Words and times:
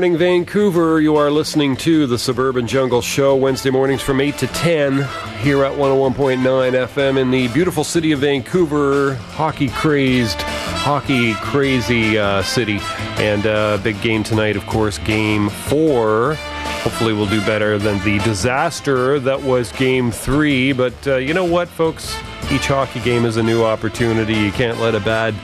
morning, 0.00 0.16
Vancouver. 0.16 0.98
You 0.98 1.16
are 1.16 1.30
listening 1.30 1.76
to 1.76 2.06
the 2.06 2.18
Suburban 2.18 2.66
Jungle 2.66 3.02
Show 3.02 3.36
Wednesday 3.36 3.68
mornings 3.68 4.00
from 4.00 4.18
8 4.18 4.38
to 4.38 4.46
10 4.46 5.06
here 5.40 5.62
at 5.62 5.72
101.9 5.76 6.38
FM 6.40 7.18
in 7.18 7.30
the 7.30 7.48
beautiful 7.48 7.84
city 7.84 8.12
of 8.12 8.20
Vancouver, 8.20 9.16
hockey 9.16 9.68
crazed, 9.68 10.40
hockey 10.40 11.34
crazy 11.34 12.16
uh, 12.16 12.40
city. 12.40 12.78
And 13.18 13.46
uh, 13.46 13.76
big 13.76 14.00
game 14.00 14.22
tonight, 14.22 14.56
of 14.56 14.64
course, 14.64 14.96
game 14.96 15.50
four. 15.50 16.36
Hopefully, 16.80 17.12
we'll 17.12 17.26
do 17.26 17.42
better 17.42 17.76
than 17.76 18.02
the 18.02 18.24
disaster 18.24 19.20
that 19.20 19.42
was 19.42 19.70
game 19.70 20.10
three. 20.10 20.72
But 20.72 20.94
uh, 21.06 21.16
you 21.16 21.34
know 21.34 21.44
what, 21.44 21.68
folks? 21.68 22.16
Each 22.50 22.68
hockey 22.68 23.00
game 23.00 23.26
is 23.26 23.36
a 23.36 23.42
new 23.42 23.62
opportunity. 23.64 24.32
You 24.32 24.50
can't 24.50 24.80
let 24.80 24.94
a 24.94 25.00
bad 25.00 25.34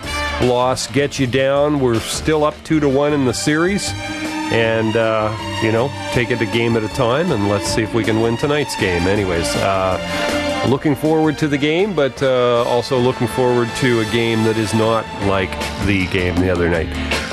loss 0.41 0.87
get 0.87 1.19
you 1.19 1.27
down. 1.27 1.81
We're 1.81 2.01
still 2.01 2.43
up 2.43 2.55
two 2.65 2.81
to 2.81 2.89
one 2.89 3.13
in 3.13 3.25
the 3.25 3.35
series, 3.35 3.93
and 4.53 4.97
uh, 4.97 5.35
you 5.63 5.73
know, 5.73 5.89
take 6.13 6.31
it 6.31 6.41
a 6.41 6.47
game 6.47 6.77
at 6.77 6.85
a 6.85 6.89
time, 6.89 7.33
and 7.33 7.49
let's 7.49 7.67
see 7.67 7.83
if 7.83 7.93
we 7.95 8.05
can 8.05 8.21
win 8.21 8.37
tonight's 8.37 8.77
game. 8.77 9.03
Anyways, 9.07 9.55
uh, 9.57 10.67
looking 10.69 10.95
forward 10.95 11.39
to 11.39 11.49
the 11.49 11.59
game, 11.59 11.95
but 11.95 12.23
uh, 12.23 12.65
also 12.65 12.99
looking 12.99 13.27
forward 13.29 13.69
to 13.77 14.01
a 14.01 14.05
game 14.07 14.45
that 14.45 14.57
is 14.57 14.73
not 14.75 15.05
like 15.27 15.51
the 15.87 16.07
game 16.09 16.35
the 16.37 16.51
other 16.51 16.69
night. 16.69 16.89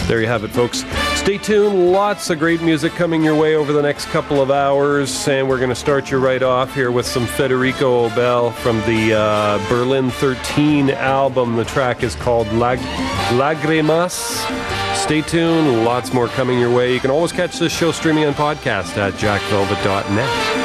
There 0.08 0.20
you 0.20 0.28
have 0.28 0.44
it, 0.44 0.50
folks. 0.52 0.84
Stay 1.18 1.38
tuned. 1.38 1.92
Lots 1.94 2.30
of 2.30 2.38
great 2.38 2.62
music 2.62 2.92
coming 2.92 3.24
your 3.24 3.36
way 3.36 3.56
over 3.56 3.72
the 3.72 3.82
next 3.82 4.08
couple 4.08 4.42
of 4.42 4.52
hours, 4.52 5.28
and 5.30 5.48
we're 5.48 5.60
going 5.60 5.70
to 5.70 5.76
start 5.76 6.12
you 6.12 6.18
right 6.18 6.44
off 6.44 6.76
here 6.76 6.92
with 6.92 7.06
some 7.06 7.26
Federico 7.26 8.10
Aubele 8.10 8.54
from 8.56 8.80
the 8.82 9.14
uh, 9.18 9.70
Berlin 9.70 10.10
13 10.12 10.90
album. 10.90 11.56
The 11.56 11.64
track 11.64 12.04
is 12.04 12.16
called 12.16 12.52
Lag- 12.52 12.80
Lagrimas. 13.30 14.83
Stay 15.04 15.22
tuned. 15.22 15.84
Lots 15.84 16.14
more 16.14 16.30
coming 16.30 16.58
your 16.58 16.74
way. 16.74 16.94
You 16.94 17.02
can 17.02 17.12
always 17.12 17.34
catch 17.34 17.60
this 17.60 17.76
show 17.76 17.92
streaming 17.92 18.24
on 18.24 18.34
podcast 18.34 18.96
at 18.96 19.14
jackvelvet.net. 19.16 20.63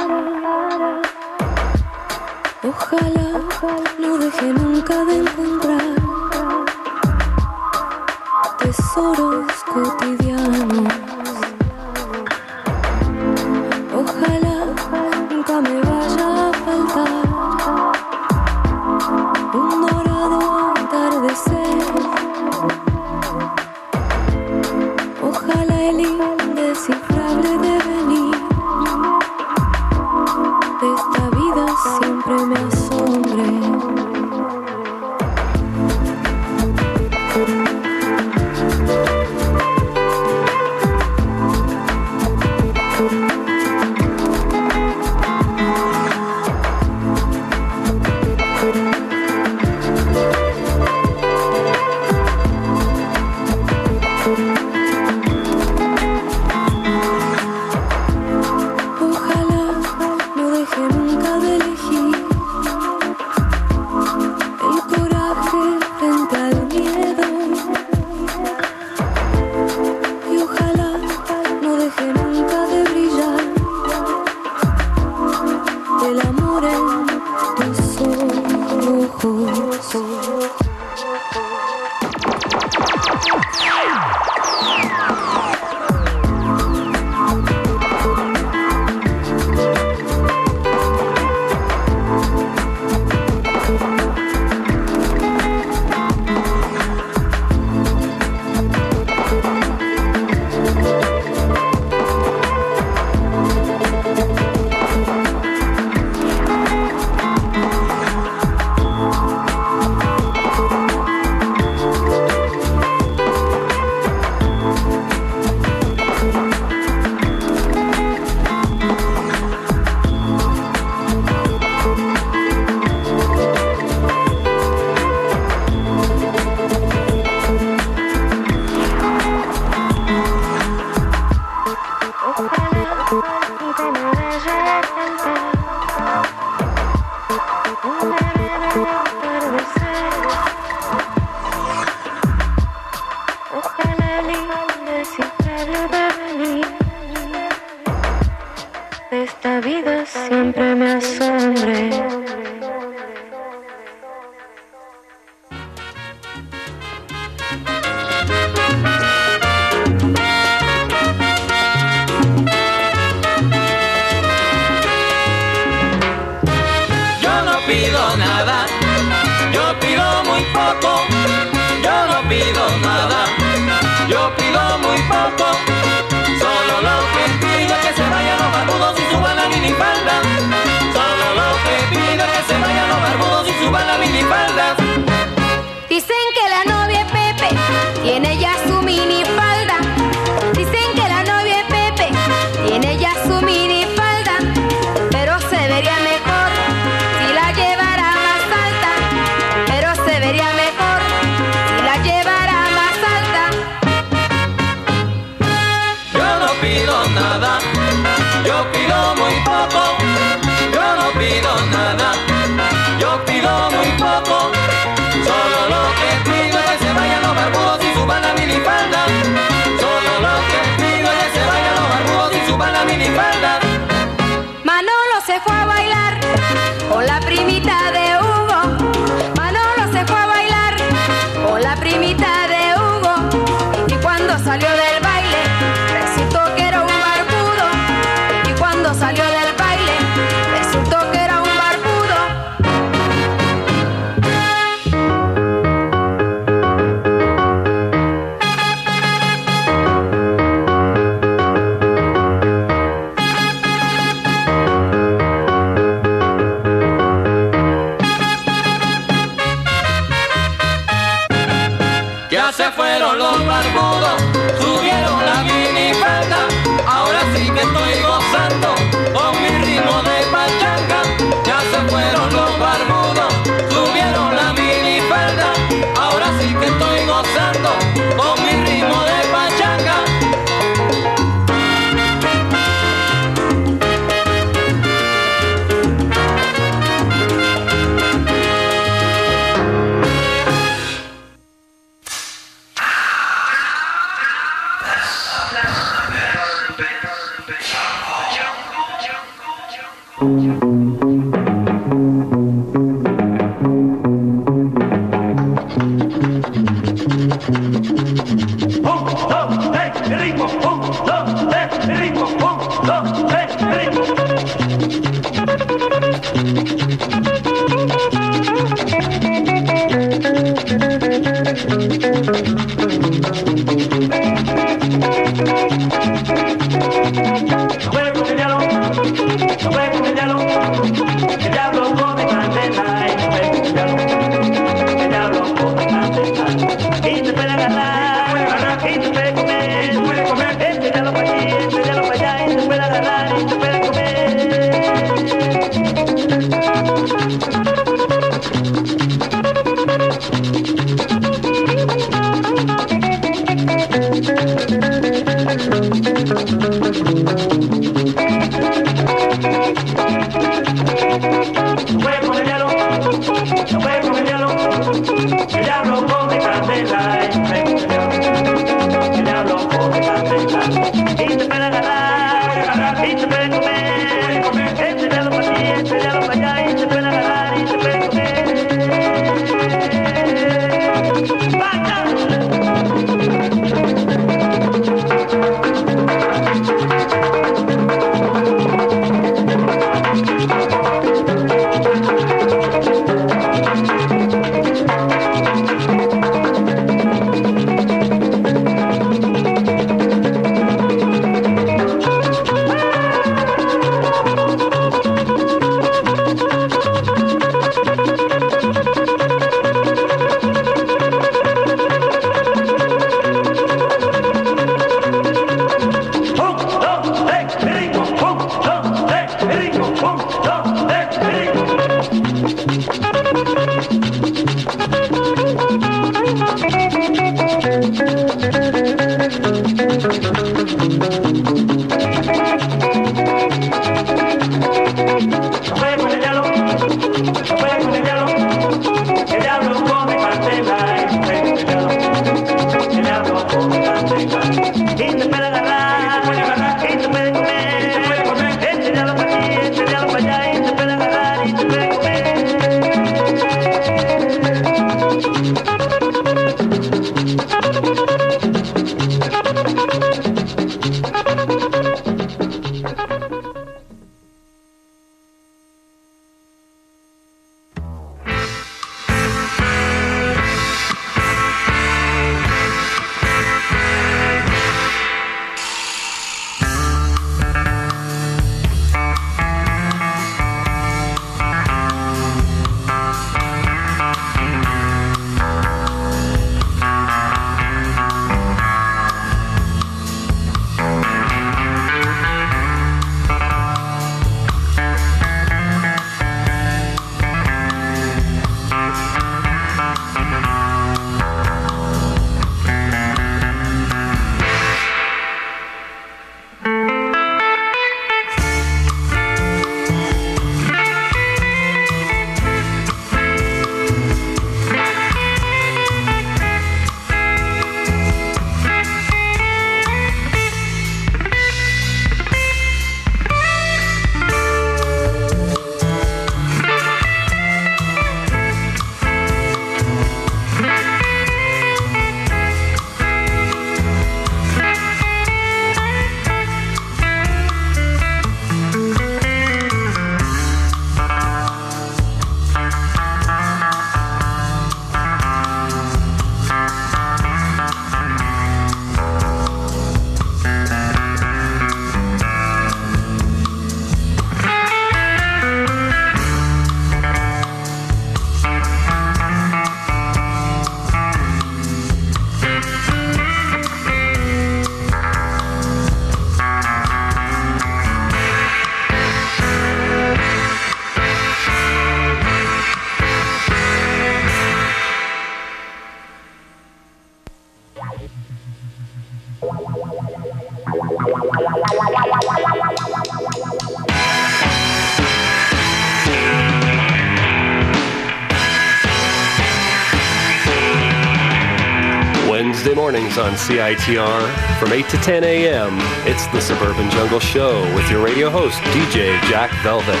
CITR 593.44 594.58
from 594.58 594.72
8 594.72 594.88
to 594.88 594.96
10 594.96 595.22
a.m. 595.22 595.76
It's 596.08 596.26
the 596.28 596.40
Suburban 596.40 596.90
Jungle 596.90 597.20
Show 597.20 597.60
with 597.74 597.90
your 597.90 598.02
radio 598.02 598.30
host, 598.30 598.58
DJ 598.72 599.20
Jack 599.28 599.52
Velvet. 599.62 600.00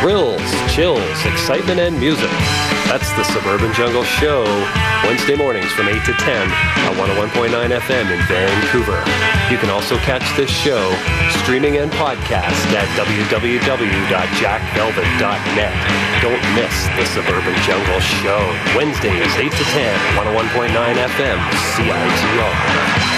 Thrills, 0.00 0.40
chills, 0.70 1.26
excitement, 1.26 1.80
and 1.80 1.98
music. 1.98 2.30
That's 2.86 3.10
the 3.18 3.24
Suburban 3.24 3.72
Jungle 3.74 4.04
Show, 4.04 4.44
Wednesday 5.02 5.34
mornings 5.34 5.72
from 5.72 5.88
8 5.88 6.04
to 6.04 6.12
10 6.12 6.52
on 6.86 6.94
101.9 6.94 7.50
FM 7.50 8.06
in 8.14 8.22
Vancouver. 8.30 9.02
You 9.50 9.58
can 9.58 9.70
also 9.70 9.96
catch 9.98 10.22
this 10.36 10.50
show 10.50 10.94
streaming 11.42 11.78
and 11.78 11.90
podcast 11.92 12.72
at 12.78 12.86
www.jackvelvet.net. 12.94 15.74
Don't 16.22 16.54
miss 16.54 16.86
the 16.94 17.04
Suburban 17.04 17.56
Jungle 17.66 17.98
Show, 17.98 18.38
Wednesdays 18.78 19.34
8 19.34 19.50
to 19.50 19.64
10, 19.64 19.98
101.9 20.14 20.94
FM, 20.94 21.38
CITR. 21.74 23.17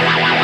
Microphone 0.00 0.38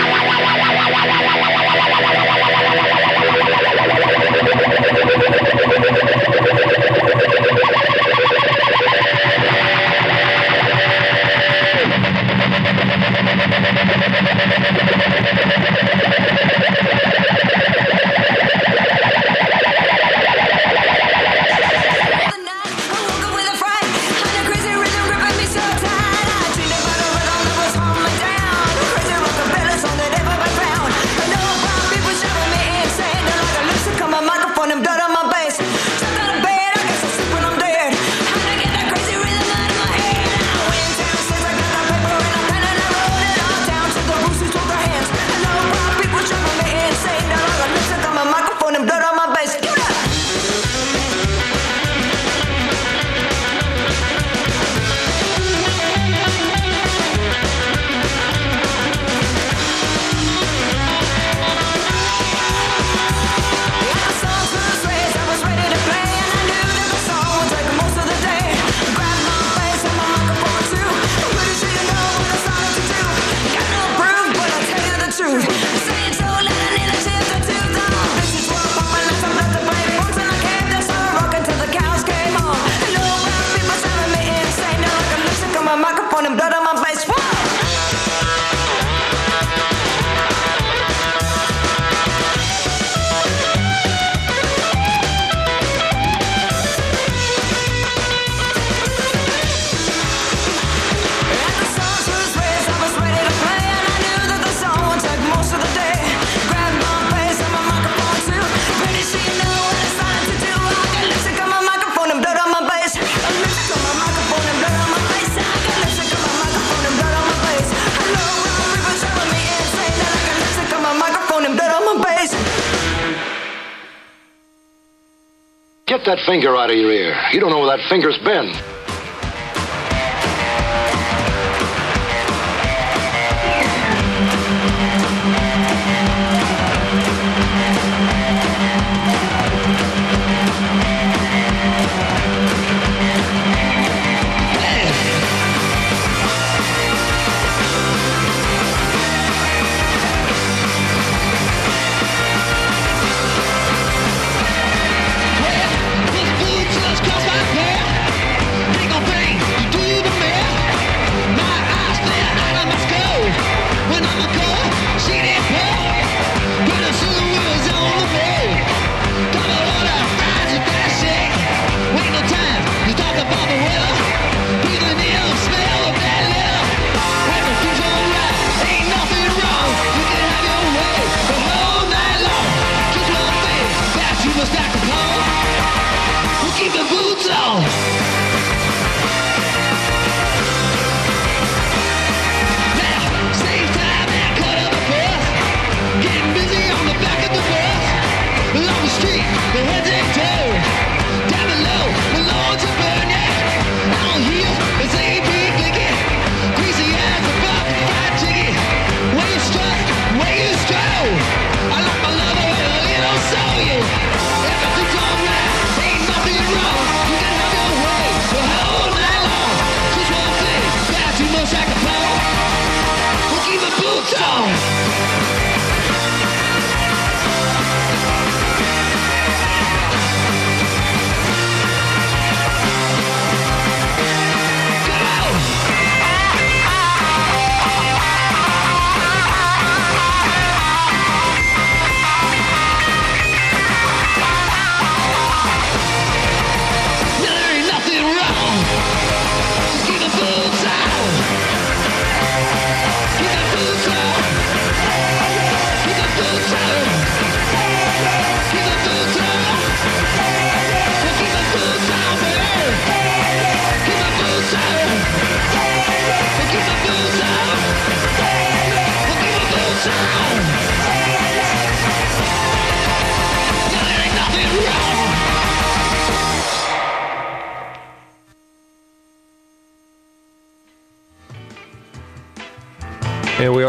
Get 125.95 126.07
that 126.07 126.19
finger 126.27 126.57
out 126.57 126.73
of 126.73 126.77
your 126.77 126.91
ear. 126.91 127.17
You 127.31 127.39
don't 127.39 127.51
know 127.51 127.61
where 127.61 127.77
that 127.77 127.89
finger's 127.89 128.19
been. 128.19 128.53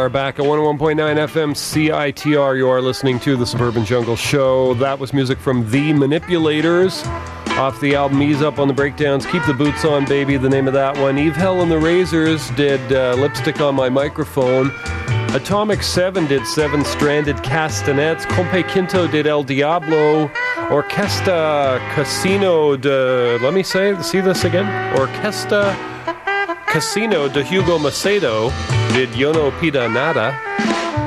Are 0.05 0.09
back 0.09 0.37
at 0.37 0.45
101.9 0.45 0.97
FM 0.97 1.55
CITR. 1.55 2.57
You 2.57 2.69
are 2.69 2.79
listening 2.79 3.19
to 3.21 3.35
the 3.35 3.45
Suburban 3.45 3.83
Jungle 3.83 4.15
Show. 4.15 4.75
That 4.75 4.99
was 4.99 5.13
music 5.13 5.39
from 5.39 5.67
The 5.71 5.93
Manipulators 5.93 7.01
off 7.57 7.79
the 7.81 7.95
album 7.95 8.21
Ease 8.21 8.43
Up 8.43 8.59
on 8.59 8.67
the 8.67 8.73
Breakdowns. 8.73 9.25
Keep 9.25 9.47
the 9.47 9.53
Boots 9.55 9.83
On, 9.83 10.05
Baby, 10.05 10.37
the 10.37 10.47
name 10.47 10.67
of 10.67 10.75
that 10.75 10.95
one. 10.99 11.17
Eve 11.17 11.35
Hell 11.35 11.63
and 11.63 11.71
the 11.71 11.79
Razors 11.79 12.51
did 12.51 12.79
uh, 12.93 13.15
Lipstick 13.15 13.59
on 13.61 13.73
My 13.73 13.89
Microphone. 13.89 14.69
Atomic 15.33 15.81
7 15.81 16.27
did 16.27 16.45
Seven 16.45 16.85
Stranded 16.85 17.41
Castanets. 17.41 18.27
Compe 18.27 18.63
Quinto 18.69 19.07
did 19.07 19.25
El 19.25 19.41
Diablo. 19.41 20.27
Orquesta 20.69 21.79
Casino 21.95 22.75
de. 22.75 23.39
Let 23.41 23.55
me 23.55 23.63
say, 23.63 23.99
see 24.03 24.19
this 24.19 24.43
again? 24.43 24.67
Orquesta 24.95 25.94
Casino 26.75 27.29
de 27.29 27.41
Hugo 27.41 27.79
Macedo 27.79 28.49
did 28.91 29.07
Yono 29.11 29.49
Pida 29.59 29.89
Nada. 29.89 30.31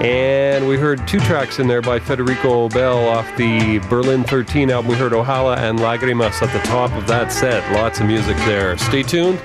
And 0.03 0.67
we 0.67 0.79
heard 0.79 1.07
two 1.07 1.21
tracks 1.21 1.59
in 1.59 1.69
there 1.69 1.83
by 1.83 1.99
Federico 1.99 2.67
Aubele 2.67 3.15
off 3.15 3.37
the 3.37 3.77
Berlin 3.91 4.25
13 4.25 4.71
album. 4.71 4.91
We 4.91 4.97
heard 4.97 5.13
Ojalá 5.13 5.59
and 5.59 5.79
Lagrimas 5.79 6.41
at 6.41 6.51
the 6.55 6.67
top 6.67 6.91
of 6.93 7.07
that 7.09 7.31
set. 7.31 7.71
Lots 7.75 8.01
of 8.01 8.07
music 8.07 8.39
there. 8.47 8.79
Stay 8.79 9.03
tuned. 9.03 9.43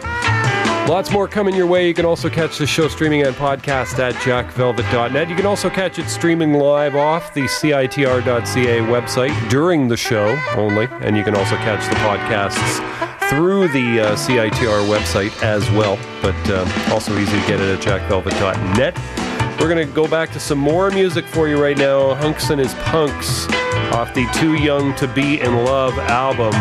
Lots 0.87 1.11
more 1.11 1.27
coming 1.27 1.55
your 1.55 1.67
way. 1.67 1.89
You 1.89 1.93
can 1.93 2.05
also 2.05 2.29
catch 2.29 2.57
the 2.57 2.67
show 2.67 2.87
streaming 2.87 3.23
and 3.23 3.35
podcast 3.35 3.99
at 3.99 4.13
jackvelvet.net. 4.15 5.27
You 5.27 5.35
can 5.35 5.45
also 5.45 5.69
catch 5.69 5.99
it 5.99 6.07
streaming 6.07 6.53
live 6.53 6.95
off 6.95 7.33
the 7.33 7.41
CITR.ca 7.41 8.79
website 8.79 9.49
during 9.49 9.89
the 9.89 9.97
show 9.97 10.41
only. 10.55 10.87
And 11.01 11.17
you 11.17 11.25
can 11.25 11.35
also 11.35 11.57
catch 11.57 11.85
the 11.89 11.95
podcasts 11.95 13.12
through 13.35 13.67
the 13.69 13.99
uh, 13.99 14.15
CITR 14.15 14.87
website 14.87 15.41
as 15.41 15.67
well. 15.71 15.97
But 16.21 16.35
um, 16.51 16.69
also 16.91 17.17
easy 17.17 17.39
to 17.39 17.47
get 17.47 17.59
it 17.59 17.79
at 17.79 17.83
jackvelvet.net. 17.83 19.59
We're 19.59 19.73
going 19.73 19.87
to 19.87 19.91
go 19.91 20.07
back 20.07 20.31
to 20.33 20.39
some 20.39 20.59
more 20.59 20.91
music 20.91 21.25
for 21.25 21.47
you 21.47 21.61
right 21.61 21.77
now. 21.77 22.13
Hunx 22.15 22.51
and 22.51 22.59
his 22.59 22.73
Punx 22.75 23.49
off 23.91 24.13
the 24.13 24.27
Too 24.33 24.53
Young 24.55 24.93
to 24.95 25.07
Be 25.07 25.41
in 25.41 25.65
Love 25.65 25.97
album. 25.97 26.53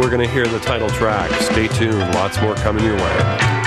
We're 0.00 0.10
going 0.10 0.26
to 0.26 0.32
hear 0.32 0.46
the 0.46 0.60
title 0.60 0.90
track. 0.90 1.30
Stay 1.42 1.66
tuned. 1.66 1.98
Lots 2.14 2.40
more 2.40 2.54
coming 2.54 2.84
your 2.84 2.96
way. 2.96 3.61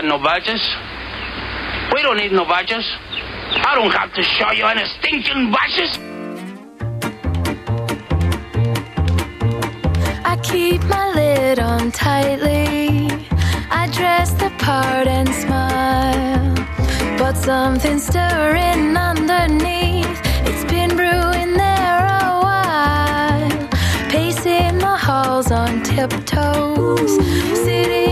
got 0.00 0.04
no 0.04 0.18
badges. 0.18 0.62
We 1.92 2.02
don't 2.02 2.18
need 2.18 2.30
no 2.30 2.44
badges. 2.44 2.86
I 3.68 3.74
don't 3.74 3.90
have 3.90 4.12
to 4.14 4.22
show 4.22 4.52
you 4.52 4.64
any 4.64 4.86
stinking 4.86 5.50
badges. 5.50 5.98
I 10.24 10.38
keep 10.44 10.82
my 10.84 11.10
lid 11.14 11.58
on 11.58 11.90
tightly. 11.90 13.08
I 13.70 13.90
dress 13.92 14.30
the 14.34 14.50
part 14.58 15.08
and 15.08 15.28
smile. 15.42 16.54
But 17.18 17.36
something's 17.36 18.06
stirring 18.06 18.96
underneath. 18.96 20.20
It's 20.46 20.64
been 20.70 20.90
brewing 20.94 21.54
there 21.56 22.04
a 22.06 22.38
while. 22.46 23.68
Pacing 24.10 24.78
the 24.78 24.96
halls 24.96 25.50
on 25.50 25.82
tiptoes. 25.82 27.16
Sitting 27.64 28.07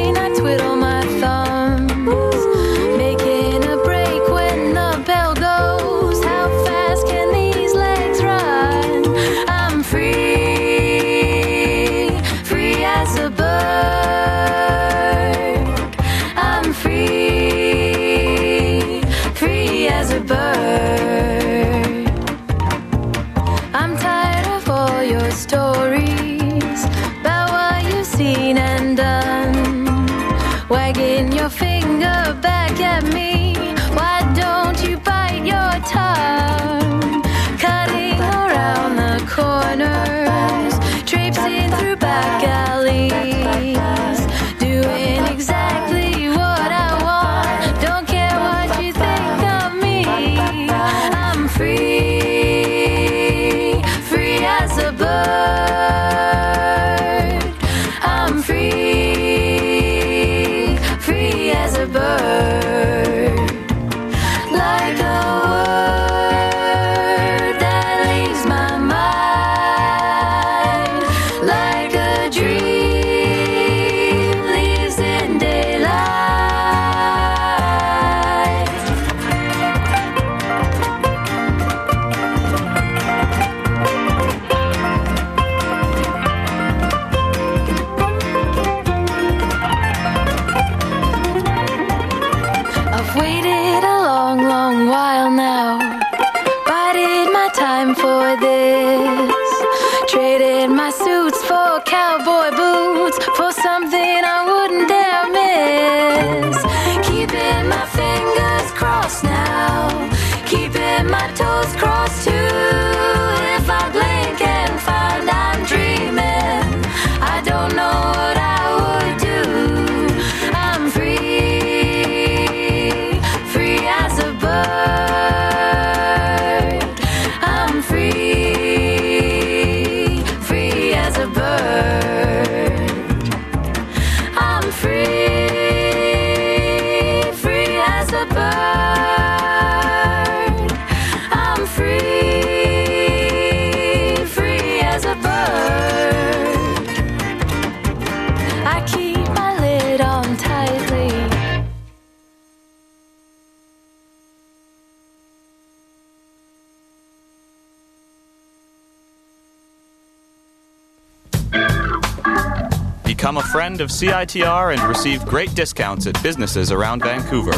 friend 163.66 163.80
of 163.80 163.90
CITR 163.90 164.74
and 164.74 164.82
receive 164.88 165.26
great 165.26 165.52
discounts 165.56 166.06
at 166.06 166.22
businesses 166.22 166.70
around 166.70 167.02
Vancouver. 167.02 167.50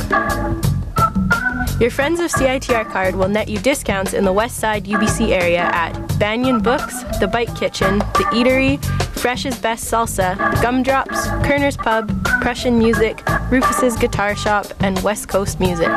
Your 1.78 1.90
Friends 1.90 2.18
of 2.20 2.30
CITR 2.30 2.90
card 2.90 3.14
will 3.14 3.28
net 3.28 3.46
you 3.46 3.58
discounts 3.58 4.14
in 4.14 4.24
the 4.24 4.32
West 4.32 4.56
Side 4.56 4.86
UBC 4.86 5.32
area 5.32 5.60
at 5.60 5.92
Banyan 6.18 6.62
Books, 6.62 7.02
The 7.20 7.28
Bite 7.30 7.54
Kitchen, 7.54 7.98
The 7.98 8.24
Eatery, 8.32 8.82
Fresh's 9.18 9.58
Best 9.58 9.92
Salsa, 9.92 10.34
Gumdrops, 10.62 11.26
Koerner's 11.44 11.76
Pub, 11.76 12.10
Prussian 12.40 12.78
Music, 12.78 13.22
Rufus's 13.50 13.94
Guitar 13.98 14.34
Shop, 14.34 14.64
and 14.80 14.98
West 15.02 15.28
Coast 15.28 15.60
Music. 15.60 15.90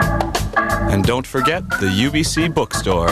And 0.92 1.06
don't 1.06 1.26
forget 1.26 1.70
the 1.70 1.88
UBC 1.88 2.54
bookstore. 2.54 3.08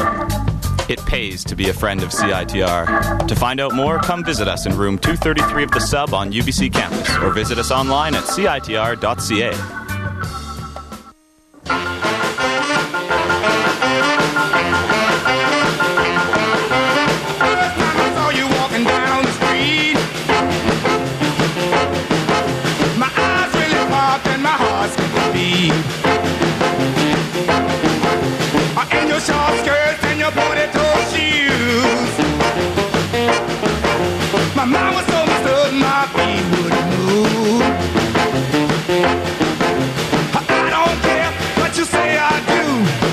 It 0.89 0.99
pays 1.05 1.43
to 1.43 1.55
be 1.55 1.69
a 1.69 1.73
friend 1.73 2.01
of 2.01 2.09
CITR. 2.09 3.27
To 3.27 3.35
find 3.35 3.59
out 3.59 3.75
more, 3.75 3.99
come 3.99 4.23
visit 4.23 4.47
us 4.47 4.65
in 4.65 4.75
room 4.75 4.97
233 4.97 5.63
of 5.63 5.71
the 5.71 5.79
sub 5.79 6.15
on 6.15 6.31
UBC 6.31 6.73
campus 6.73 7.15
or 7.17 7.31
visit 7.31 7.59
us 7.59 7.69
online 7.69 8.15
at 8.15 8.23
citr.ca. 8.23 9.78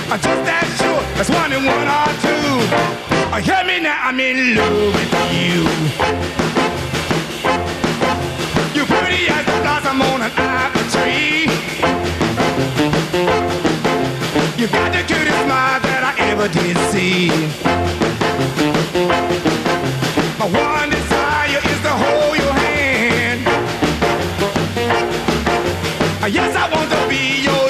I'm 0.08 0.20
just 0.20 0.42
that 0.46 0.64
sure 0.78 1.02
that's 1.16 1.30
one 1.30 1.52
and 1.52 1.66
one 1.66 1.88
are 1.88 2.14
two. 2.22 2.46
Uh, 3.34 3.40
hear 3.42 3.62
me 3.66 3.80
now, 3.82 3.98
I'm 4.06 4.20
in 4.20 4.54
love 4.54 4.94
with 4.94 5.12
you. 5.34 5.66
You're 8.74 8.86
pretty 8.86 9.26
as 9.28 9.44
the 9.44 9.56
blossom 9.62 10.00
on 10.02 10.22
an 10.22 10.30
apple 10.36 10.86
tree. 10.94 11.50
You 14.56 14.66
got 14.68 14.92
the 14.94 15.02
cutest 15.10 15.40
smile 15.44 15.80
that 15.82 16.02
I 16.06 16.12
ever 16.30 16.46
did 16.48 16.76
see. 16.94 17.28
My 20.38 20.46
one 20.46 20.90
desire 20.90 21.60
is 21.66 21.80
to 21.82 21.92
hold 22.02 22.36
your 22.38 22.52
hand. 22.54 23.40
Uh, 26.22 26.26
Yes, 26.26 26.54
I 26.56 26.70
want 26.74 26.90
to 26.90 27.08
be 27.08 27.42
your 27.42 27.65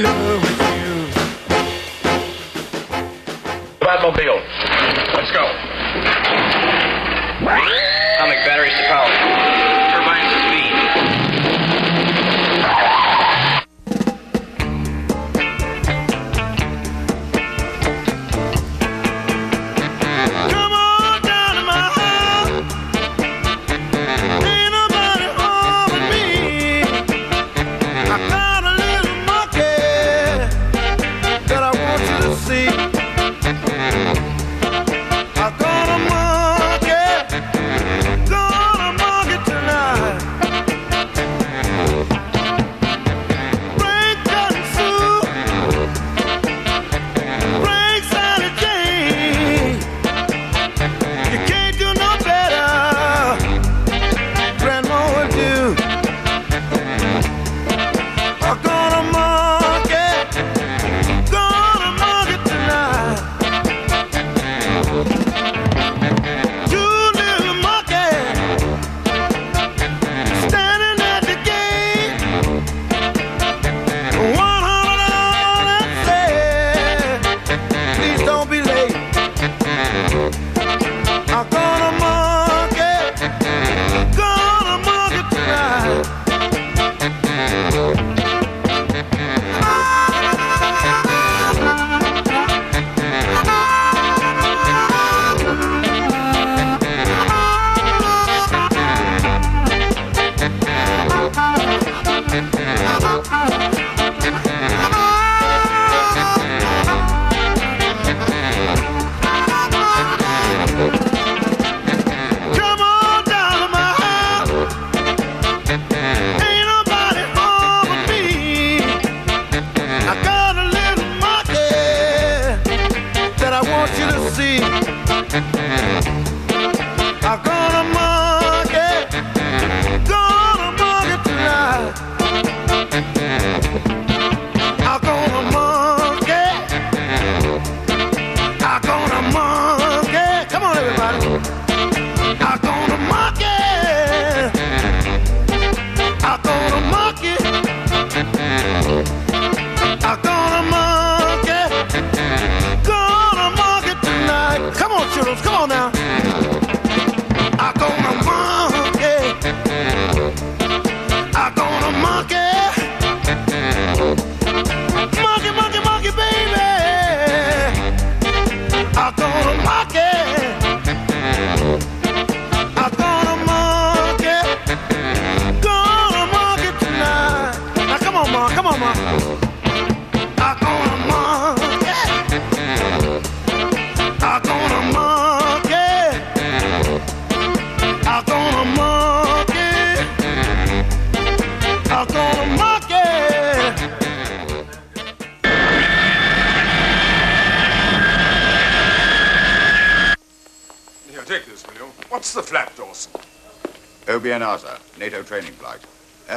love 0.00 0.42
with 0.42 0.60
you. 0.60 0.94
Batmobile. 3.80 4.53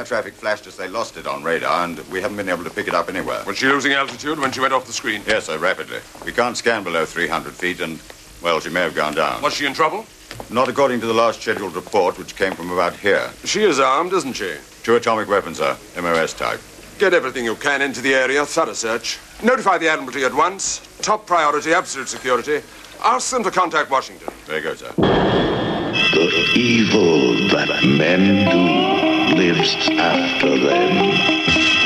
Traffic 0.08 0.32
flashed 0.32 0.66
us 0.66 0.76
they 0.76 0.88
lost 0.88 1.18
it 1.18 1.26
on 1.26 1.44
radar, 1.44 1.84
and 1.84 1.98
we 2.08 2.20
haven't 2.22 2.38
been 2.38 2.48
able 2.48 2.64
to 2.64 2.70
pick 2.70 2.88
it 2.88 2.94
up 2.94 3.10
anywhere. 3.10 3.44
Was 3.46 3.58
she 3.58 3.66
losing 3.66 3.92
altitude 3.92 4.38
when 4.38 4.50
she 4.50 4.60
went 4.60 4.72
off 4.72 4.86
the 4.86 4.92
screen? 4.92 5.22
Yes, 5.26 5.44
sir, 5.44 5.58
rapidly. 5.58 5.98
We 6.24 6.32
can't 6.32 6.56
scan 6.56 6.82
below 6.82 7.04
300 7.04 7.52
feet, 7.52 7.80
and, 7.80 8.00
well, 8.42 8.58
she 8.58 8.70
may 8.70 8.80
have 8.80 8.94
gone 8.94 9.14
down. 9.14 9.42
Was 9.42 9.54
she 9.54 9.66
in 9.66 9.74
trouble? 9.74 10.06
Not 10.50 10.68
according 10.68 11.00
to 11.00 11.06
the 11.06 11.12
last 11.12 11.42
scheduled 11.42 11.74
report, 11.74 12.18
which 12.18 12.36
came 12.36 12.54
from 12.54 12.70
about 12.70 12.96
here. 12.96 13.30
She 13.44 13.62
is 13.64 13.78
armed, 13.78 14.14
isn't 14.14 14.32
she? 14.32 14.54
Two 14.82 14.96
atomic 14.96 15.28
weapons, 15.28 15.58
sir. 15.58 15.76
MOS 16.00 16.32
type. 16.32 16.60
Get 16.98 17.12
everything 17.12 17.44
you 17.44 17.54
can 17.54 17.82
into 17.82 18.00
the 18.00 18.14
area, 18.14 18.44
thorough 18.46 18.72
search. 18.72 19.18
Notify 19.42 19.76
the 19.78 19.88
Admiralty 19.88 20.24
at 20.24 20.34
once. 20.34 20.80
Top 21.02 21.26
priority, 21.26 21.72
absolute 21.74 22.08
security. 22.08 22.62
Ask 23.04 23.30
them 23.30 23.44
to 23.44 23.50
contact 23.50 23.90
Washington. 23.90 24.32
There 24.46 24.56
you 24.56 24.62
go, 24.62 24.74
sir. 24.74 24.92
The 24.96 26.52
evil 26.54 27.48
that 27.50 27.84
men 27.84 28.50
do 28.50 29.07
lives 29.38 29.88
after 29.90 30.58
them. 30.58 31.77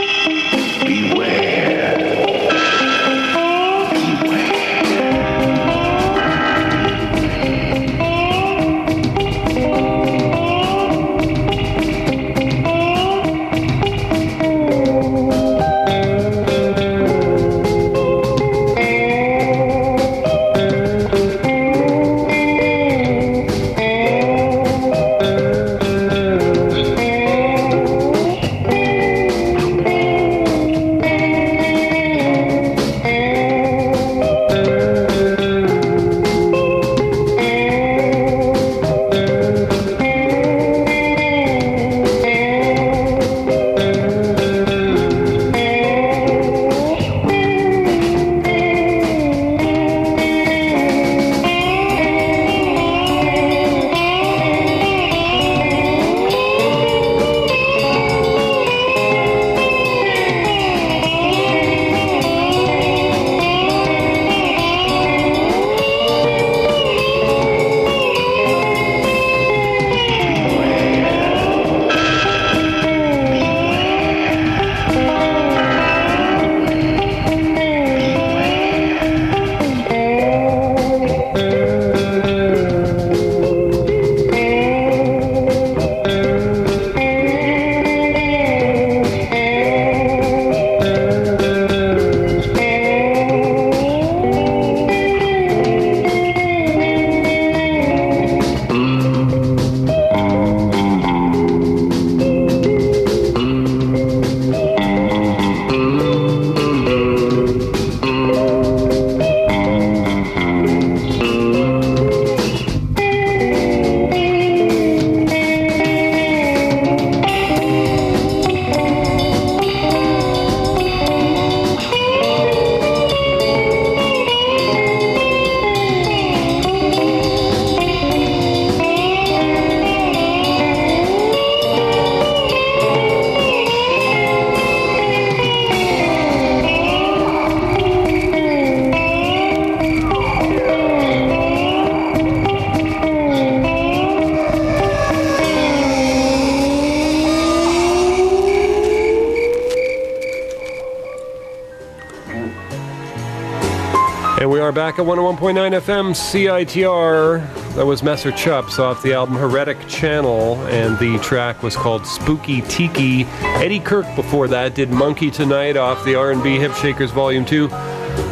Back 154.92 154.98
at 154.98 155.06
101.9 155.06 155.80
FM 155.80 156.12
CITR. 156.12 157.74
That 157.76 157.86
was 157.86 158.02
Messer 158.02 158.30
Chups 158.30 158.78
off 158.78 159.02
the 159.02 159.14
album 159.14 159.36
Heretic 159.36 159.88
Channel, 159.88 160.56
and 160.66 160.98
the 160.98 161.16
track 161.20 161.62
was 161.62 161.74
called 161.74 162.06
Spooky 162.06 162.60
Tiki. 162.60 163.24
Eddie 163.40 163.80
Kirk 163.80 164.04
before 164.14 164.48
that 164.48 164.74
did 164.74 164.90
Monkey 164.90 165.30
Tonight 165.30 165.78
off 165.78 166.04
the 166.04 166.14
R&B 166.14 166.58
Hip 166.58 166.74
Shakers 166.74 167.10
Volume 167.10 167.46
2. 167.46 167.68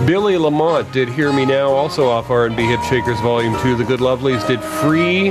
Billy 0.04 0.36
Lamont 0.36 0.92
did 0.92 1.08
Hear 1.08 1.32
Me 1.32 1.46
Now, 1.46 1.70
also 1.70 2.10
off 2.10 2.28
R&B 2.28 2.62
Hip 2.62 2.82
Shakers 2.82 3.18
Volume 3.20 3.58
2. 3.62 3.76
The 3.76 3.84
Good 3.84 4.00
Lovelies 4.00 4.46
did 4.46 4.60
Free. 4.60 5.30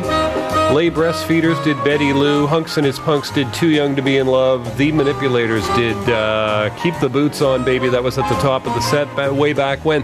Les 0.74 0.90
Breastfeeders 0.90 1.64
did 1.64 1.78
Betty 1.84 2.12
Lou. 2.12 2.48
Hunx 2.48 2.78
and 2.78 2.86
His 2.88 2.98
Punx 2.98 3.32
did 3.32 3.54
Too 3.54 3.70
Young 3.70 3.96
to 3.96 4.02
Be 4.02 4.18
in 4.18 4.26
Love. 4.26 4.80
The 4.80 4.92
Manipulators 4.92 5.68
did 5.76 5.96
uh, 6.10 6.76
Keep 6.82 7.00
the 7.02 7.10
Boots 7.10 7.44
On, 7.44 7.64
Baby. 7.64 7.90
That 7.90 8.02
was 8.02 8.18
at 8.18 8.28
the 8.28 8.42
top 8.42 8.66
of 8.66 8.74
the 8.74 8.82
set 8.82 9.36
way 9.36 9.54
back 9.54 9.86
when. 9.86 10.04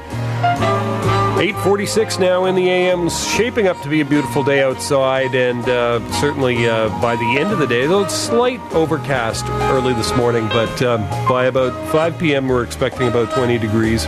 8:46 1.36 2.18
now 2.18 2.46
in 2.46 2.56
the 2.56 2.70
AM, 2.70 3.10
shaping 3.10 3.68
up 3.68 3.80
to 3.82 3.90
be 3.90 4.00
a 4.00 4.06
beautiful 4.06 4.42
day 4.42 4.64
outside, 4.64 5.36
and 5.36 5.68
uh, 5.68 6.00
certainly 6.14 6.66
uh, 6.68 6.88
by 7.02 7.18
the 7.18 7.38
end 7.38 7.52
of 7.52 7.60
the 7.60 7.68
day, 7.68 7.86
though 7.86 8.04
it's 8.04 8.14
slight 8.16 8.62
overcast 8.72 9.46
early 9.74 9.94
this 9.94 10.16
morning, 10.16 10.48
but 10.48 10.82
um, 10.82 11.02
by 11.28 11.46
about 11.46 11.74
5 11.92 12.18
p.m. 12.18 12.48
we're 12.48 12.64
expecting 12.64 13.10
about 13.10 13.34
20 13.34 13.58
degrees. 13.58 14.08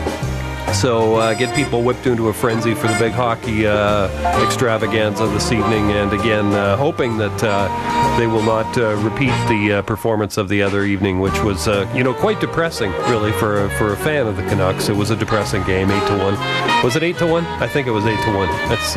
So 0.81 1.15
uh, 1.15 1.33
get 1.33 1.55
people 1.55 1.81
whipped 1.81 2.05
into 2.05 2.27
a 2.27 2.33
frenzy 2.33 2.75
for 2.75 2.85
the 2.85 2.95
big 2.99 3.11
hockey 3.11 3.65
uh, 3.65 4.09
extravaganza 4.43 5.25
this 5.25 5.51
evening, 5.51 5.89
and 5.89 6.13
again 6.13 6.53
uh, 6.53 6.77
hoping 6.77 7.17
that 7.17 7.43
uh, 7.43 8.19
they 8.19 8.27
will 8.27 8.43
not 8.43 8.77
uh, 8.77 8.95
repeat 8.97 9.33
the 9.49 9.77
uh, 9.77 9.81
performance 9.81 10.37
of 10.37 10.49
the 10.49 10.61
other 10.61 10.83
evening, 10.83 11.19
which 11.19 11.41
was 11.41 11.65
you 11.95 12.03
know 12.03 12.13
quite 12.13 12.39
depressing, 12.39 12.91
really 13.09 13.31
for 13.33 13.67
for 13.79 13.93
a 13.93 13.97
fan 13.97 14.27
of 14.27 14.37
the 14.37 14.43
Canucks. 14.43 14.87
It 14.87 14.95
was 14.95 15.09
a 15.09 15.15
depressing 15.15 15.63
game, 15.63 15.89
eight 15.89 16.07
to 16.09 16.17
one. 16.19 16.35
Was 16.83 16.95
it 16.95 17.01
eight 17.01 17.17
to 17.17 17.25
one? 17.25 17.45
I 17.59 17.67
think 17.67 17.87
it 17.87 17.91
was 17.91 18.05
eight 18.05 18.21
to 18.25 18.37
one. 18.37 18.49
That's 18.69 18.95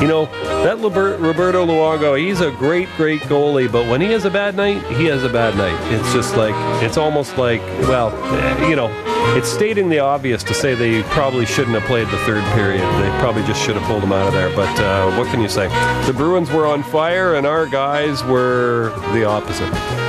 you 0.00 0.06
know 0.06 0.26
that 0.62 0.78
Roberto 0.78 1.66
Luongo. 1.66 2.16
He's 2.16 2.40
a 2.40 2.52
great 2.52 2.88
great 2.96 3.22
goalie, 3.22 3.70
but 3.70 3.90
when 3.90 4.00
he 4.00 4.12
has 4.12 4.24
a 4.24 4.30
bad 4.30 4.54
night, 4.54 4.84
he 4.96 5.06
has 5.06 5.24
a 5.24 5.28
bad 5.28 5.56
night. 5.56 5.92
It's 5.92 6.12
just 6.12 6.36
like 6.36 6.54
it's 6.84 6.96
almost 6.96 7.36
like 7.36 7.60
well, 7.88 8.10
eh, 8.36 8.68
you 8.68 8.76
know. 8.76 9.07
It's 9.36 9.48
stating 9.48 9.88
the 9.88 9.98
obvious 10.00 10.42
to 10.44 10.54
say 10.54 10.74
they 10.74 11.02
probably 11.04 11.46
shouldn't 11.46 11.78
have 11.78 11.84
played 11.84 12.08
the 12.08 12.18
third 12.18 12.42
period. 12.54 12.80
They 12.80 13.18
probably 13.20 13.42
just 13.42 13.62
should 13.62 13.76
have 13.76 13.84
pulled 13.84 14.02
them 14.02 14.12
out 14.12 14.26
of 14.26 14.32
there. 14.32 14.54
But 14.56 14.80
uh, 14.80 15.16
what 15.16 15.28
can 15.28 15.40
you 15.40 15.48
say? 15.48 15.68
The 16.06 16.14
Bruins 16.14 16.50
were 16.50 16.66
on 16.66 16.82
fire, 16.82 17.34
and 17.34 17.46
our 17.46 17.66
guys 17.66 18.24
were 18.24 18.92
the 19.12 19.24
opposite. 19.24 20.07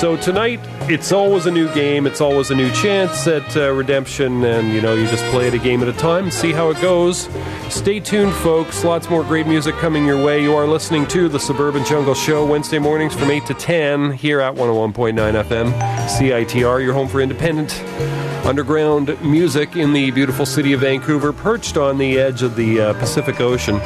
So 0.00 0.14
tonight, 0.18 0.60
it's 0.90 1.10
always 1.10 1.46
a 1.46 1.50
new 1.50 1.72
game. 1.72 2.06
It's 2.06 2.20
always 2.20 2.50
a 2.50 2.54
new 2.54 2.70
chance 2.72 3.26
at 3.26 3.56
uh, 3.56 3.72
redemption, 3.72 4.44
and 4.44 4.70
you 4.70 4.82
know 4.82 4.92
you 4.92 5.06
just 5.06 5.24
play 5.32 5.48
it 5.48 5.54
a 5.54 5.58
game 5.58 5.80
at 5.80 5.88
a 5.88 5.94
time, 5.94 6.30
see 6.30 6.52
how 6.52 6.68
it 6.68 6.78
goes. 6.82 7.30
Stay 7.70 7.98
tuned, 8.00 8.34
folks. 8.34 8.84
Lots 8.84 9.08
more 9.08 9.24
great 9.24 9.46
music 9.46 9.74
coming 9.76 10.04
your 10.04 10.22
way. 10.22 10.42
You 10.42 10.54
are 10.54 10.66
listening 10.66 11.06
to 11.08 11.30
the 11.30 11.40
Suburban 11.40 11.82
Jungle 11.86 12.12
Show 12.14 12.44
Wednesday 12.44 12.78
mornings 12.78 13.14
from 13.14 13.30
8 13.30 13.46
to 13.46 13.54
10 13.54 14.12
here 14.12 14.42
at 14.42 14.54
101.9 14.54 15.14
FM 15.14 15.72
CITR. 16.06 16.84
Your 16.84 16.92
home 16.92 17.08
for 17.08 17.22
independent 17.22 17.82
underground 18.44 19.18
music 19.22 19.76
in 19.76 19.94
the 19.94 20.10
beautiful 20.10 20.44
city 20.44 20.74
of 20.74 20.80
Vancouver, 20.80 21.32
perched 21.32 21.78
on 21.78 21.96
the 21.96 22.18
edge 22.18 22.42
of 22.42 22.54
the 22.54 22.82
uh, 22.82 22.92
Pacific 23.00 23.40
Ocean. 23.40 23.80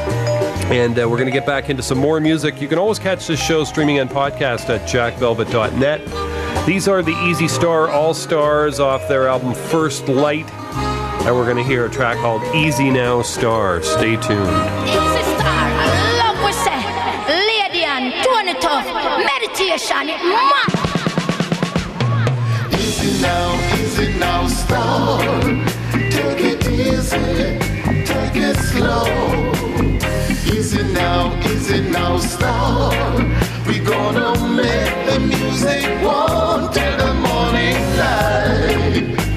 And 0.71 0.97
uh, 0.97 1.09
we're 1.09 1.16
going 1.16 1.27
to 1.27 1.33
get 1.33 1.47
back 1.47 1.68
into 1.68 1.83
some 1.83 1.99
more 1.99 2.21
music. 2.21 2.61
You 2.61 2.68
can 2.68 2.79
always 2.79 3.01
catch 3.01 3.27
this 3.27 3.45
show 3.45 3.64
streaming 3.64 3.99
on 3.99 4.09
podcast 4.09 4.68
at 4.68 4.89
jackvelvet.net. 4.89 6.64
These 6.64 6.87
are 6.87 7.03
the 7.03 7.16
Easy 7.25 7.49
Star 7.49 7.89
All 7.91 8.14
Stars 8.14 8.79
off 8.79 9.09
their 9.09 9.27
album 9.27 9.53
First 9.53 10.07
Light. 10.09 10.49
And 11.27 11.35
we're 11.35 11.45
going 11.45 11.57
to 11.57 11.64
hear 11.64 11.87
a 11.87 11.91
track 11.91 12.18
called 12.18 12.43
Easy 12.55 12.89
Now 12.89 13.21
Star. 13.23 13.83
Stay 13.83 14.14
tuned. 14.14 14.49
Easy 14.87 15.23
star, 15.35 15.71
love 16.23 16.39
we 16.45 16.53
say, 16.53 16.79
lady 17.27 17.83
and 17.83 18.14
tone 18.25 18.47
it 18.47 18.64
off, 18.64 18.87
meditation, 19.27 20.09
it 20.09 20.23
mad. 20.23 20.71
Easy 22.75 23.21
now, 23.21 23.59
easy 23.75 24.18
now, 24.21 24.47
star. 24.47 25.18
Take 26.11 26.41
it 26.45 26.64
easy, 26.68 27.59
take 28.07 28.37
it 28.37 28.57
slow. 28.57 29.41
Easy 30.47 30.82
now, 30.93 31.32
Is 31.45 31.70
it 31.70 31.91
now, 31.91 32.16
star. 32.18 32.93
We 33.66 33.78
gonna 33.78 34.32
make 34.57 35.07
the 35.07 35.20
music 35.20 35.86
one 36.03 36.72
till 36.72 36.97
the 36.97 37.14
morning 37.14 37.76
light. 37.99 39.30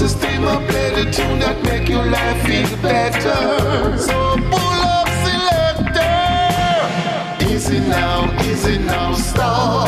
Will 0.00 0.08
play 0.68 0.88
the 0.94 1.10
tune 1.12 1.38
that 1.40 1.62
make 1.62 1.86
your 1.86 2.02
life 2.02 2.46
feel 2.46 2.66
better. 2.80 3.98
So 3.98 4.36
pull 4.48 4.80
up 4.96 5.06
selector. 5.26 6.16
Easy 7.44 7.80
now, 7.80 8.32
easy 8.42 8.78
now, 8.78 9.12
star. 9.12 9.86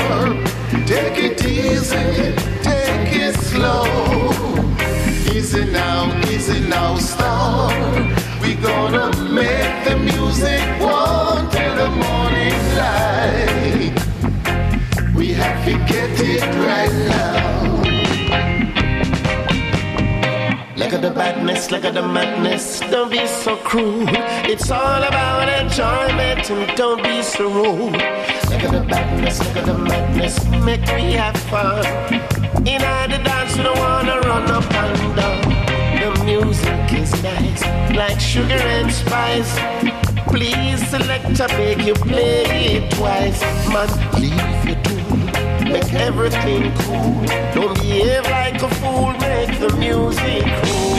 Take 0.84 1.16
it 1.16 1.42
easy, 1.46 2.34
take 2.60 3.16
it 3.24 3.34
slow. 3.36 3.86
Easy 5.34 5.64
now, 5.72 6.14
easy 6.28 6.60
now, 6.68 6.96
star. 6.96 7.72
We 8.42 8.54
gonna 8.56 9.08
make 9.32 9.84
the 9.86 9.96
music 9.96 10.60
one 10.78 11.48
till 11.48 11.74
the 11.74 11.88
morning 11.88 12.58
light. 12.76 13.96
We 15.16 15.32
have 15.32 15.64
to 15.64 15.72
get 15.90 16.20
it 16.20 16.42
right 16.66 16.92
now. 17.08 17.51
The 21.02 21.10
badness, 21.10 21.72
look 21.72 21.84
at 21.84 21.94
the 21.94 22.02
madness. 22.02 22.78
Don't 22.78 23.10
be 23.10 23.26
so 23.26 23.56
cruel. 23.56 24.06
It's 24.46 24.70
all 24.70 25.02
about 25.02 25.48
enjoyment 25.48 26.48
and 26.48 26.76
don't 26.76 27.02
be 27.02 27.22
so 27.22 27.50
rude. 27.50 27.94
Look 28.50 28.62
at 28.62 28.70
the 28.70 28.86
badness, 28.88 29.40
look 29.40 29.56
at 29.56 29.66
the 29.66 29.76
madness. 29.76 30.44
Make 30.64 30.86
me 30.94 31.12
have 31.14 31.36
fun. 31.50 31.84
In 32.68 32.80
the 33.10 33.20
dance, 33.24 33.56
we 33.56 33.64
don't 33.64 33.78
wanna 33.78 34.20
run 34.20 34.48
up 34.50 34.64
and 34.72 35.16
down. 35.16 35.42
The 36.00 36.24
music 36.24 36.92
is 36.92 37.10
nice, 37.22 37.62
like 37.96 38.20
sugar 38.20 38.62
and 38.78 38.92
spice. 38.92 39.52
Please 40.28 40.86
select 40.88 41.40
a 41.40 41.48
beg 41.48 41.82
you 41.82 41.94
play 41.94 42.44
it 42.76 42.92
twice. 42.92 43.40
Man, 43.72 43.88
leave. 44.20 44.51
Make 45.72 45.94
everything 45.94 46.70
cool. 46.80 47.24
Don't 47.54 47.74
behave 47.80 48.24
like 48.24 48.60
a 48.60 48.68
fool. 48.74 49.12
Make 49.12 49.58
the 49.58 49.74
music 49.78 50.44
cool. 50.64 50.96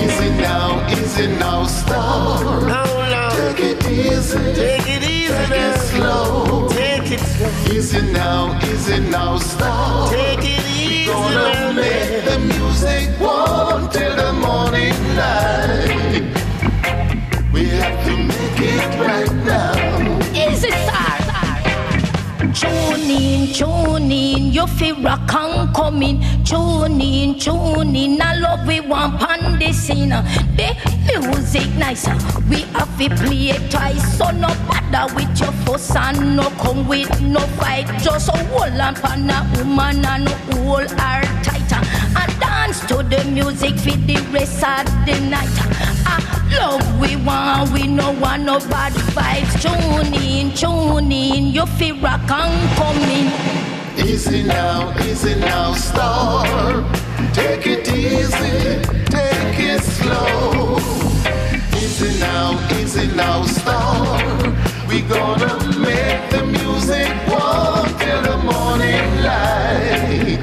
Easy 0.00 0.30
now, 0.40 0.86
easy 0.92 1.26
now, 1.26 1.64
star. 1.66 2.44
Now, 2.66 2.84
now. 3.10 3.30
Take 3.30 3.60
it 3.70 3.90
easy. 3.90 4.38
Take 4.54 4.86
it 4.86 5.02
easy. 5.02 5.34
Take 5.34 5.50
it 5.50 5.78
slow. 5.90 6.68
Take 6.70 7.10
it 7.10 7.20
slow. 7.20 7.74
Easy 7.74 8.00
now, 8.12 8.56
easy 8.70 9.00
now, 9.00 9.38
star. 9.38 10.08
Take 10.12 10.38
it 10.38 10.64
easy. 10.78 11.06
Gonna 11.06 11.72
make 11.74 12.24
the 12.24 12.38
music 12.38 13.08
one 13.18 13.90
till 13.90 14.14
the 14.14 14.32
morning 14.34 14.94
light. 15.16 16.22
We 17.52 17.64
have 17.70 18.04
to 18.06 18.16
make 18.16 18.60
it 18.60 19.00
right 19.00 19.34
now. 19.44 19.95
In, 23.10 23.52
tune 23.52 24.10
in, 24.10 24.52
you 24.52 24.66
feel 24.66 25.00
rock 25.02 25.32
and 25.34 25.74
coming. 25.74 26.22
Tune 26.44 27.00
in, 27.00 27.38
tune 27.38 27.96
in, 27.96 28.20
I 28.20 28.36
love 28.36 28.66
we 28.66 28.80
want 28.80 29.18
pan 29.18 29.58
the 29.58 29.72
scene. 29.72 30.10
The 30.10 30.76
music 31.06 31.68
nice, 31.76 32.06
we 32.48 32.62
have 32.74 32.98
to 32.98 33.08
play 33.16 33.50
it 33.50 33.70
twice. 33.70 34.18
So 34.18 34.30
no 34.30 34.48
bother 34.68 35.14
with 35.14 35.38
your 35.40 35.52
fuss 35.64 35.94
and 35.96 36.36
no 36.36 36.50
come 36.62 36.86
with 36.88 37.20
no 37.20 37.40
fight. 37.58 37.86
Just 38.02 38.28
a 38.28 38.32
on 38.32 38.94
pan 38.94 39.30
a 39.30 39.58
woman 39.58 40.04
and 40.04 40.28
hold 40.54 40.90
her 40.90 41.22
tighter. 41.42 41.82
And 42.16 42.40
dance 42.40 42.80
to 42.86 42.96
the 43.02 43.24
music 43.30 43.76
for 43.76 43.96
the 43.96 44.16
rest 44.32 44.64
of 44.64 44.84
the 45.06 45.20
night. 45.28 45.95
Love 46.50 47.00
we 47.00 47.16
want, 47.16 47.72
we 47.72 47.86
no 47.86 48.12
want 48.12 48.42
no 48.42 48.58
bad 48.60 48.92
vibes. 48.92 49.60
Tune 49.60 50.14
in, 50.14 50.52
tune 50.54 51.10
in, 51.10 51.46
you 51.46 51.66
feel 51.66 51.96
rock 52.00 52.30
and 52.30 52.76
coming. 52.76 53.30
Easy 53.98 54.42
now, 54.42 54.92
easy 55.00 55.34
now, 55.34 55.72
star. 55.74 56.84
Take 57.32 57.66
it 57.66 57.88
easy, 57.88 58.80
take 59.06 59.58
it 59.58 59.82
slow. 59.82 60.78
Easy 61.76 62.18
now, 62.20 62.58
easy 62.78 63.06
now, 63.16 63.42
star. 63.44 64.22
We 64.88 65.02
gonna 65.02 65.54
make 65.78 66.30
the 66.30 66.44
music 66.46 67.08
one 67.28 67.88
till 67.98 68.22
the 68.22 68.38
morning 68.44 69.06
light. 69.22 70.40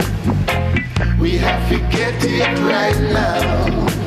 We 1.19 1.37
have 1.37 1.69
to 1.69 1.77
get 1.95 2.23
it 2.23 2.59
right 2.59 2.99
now. 3.13 4.02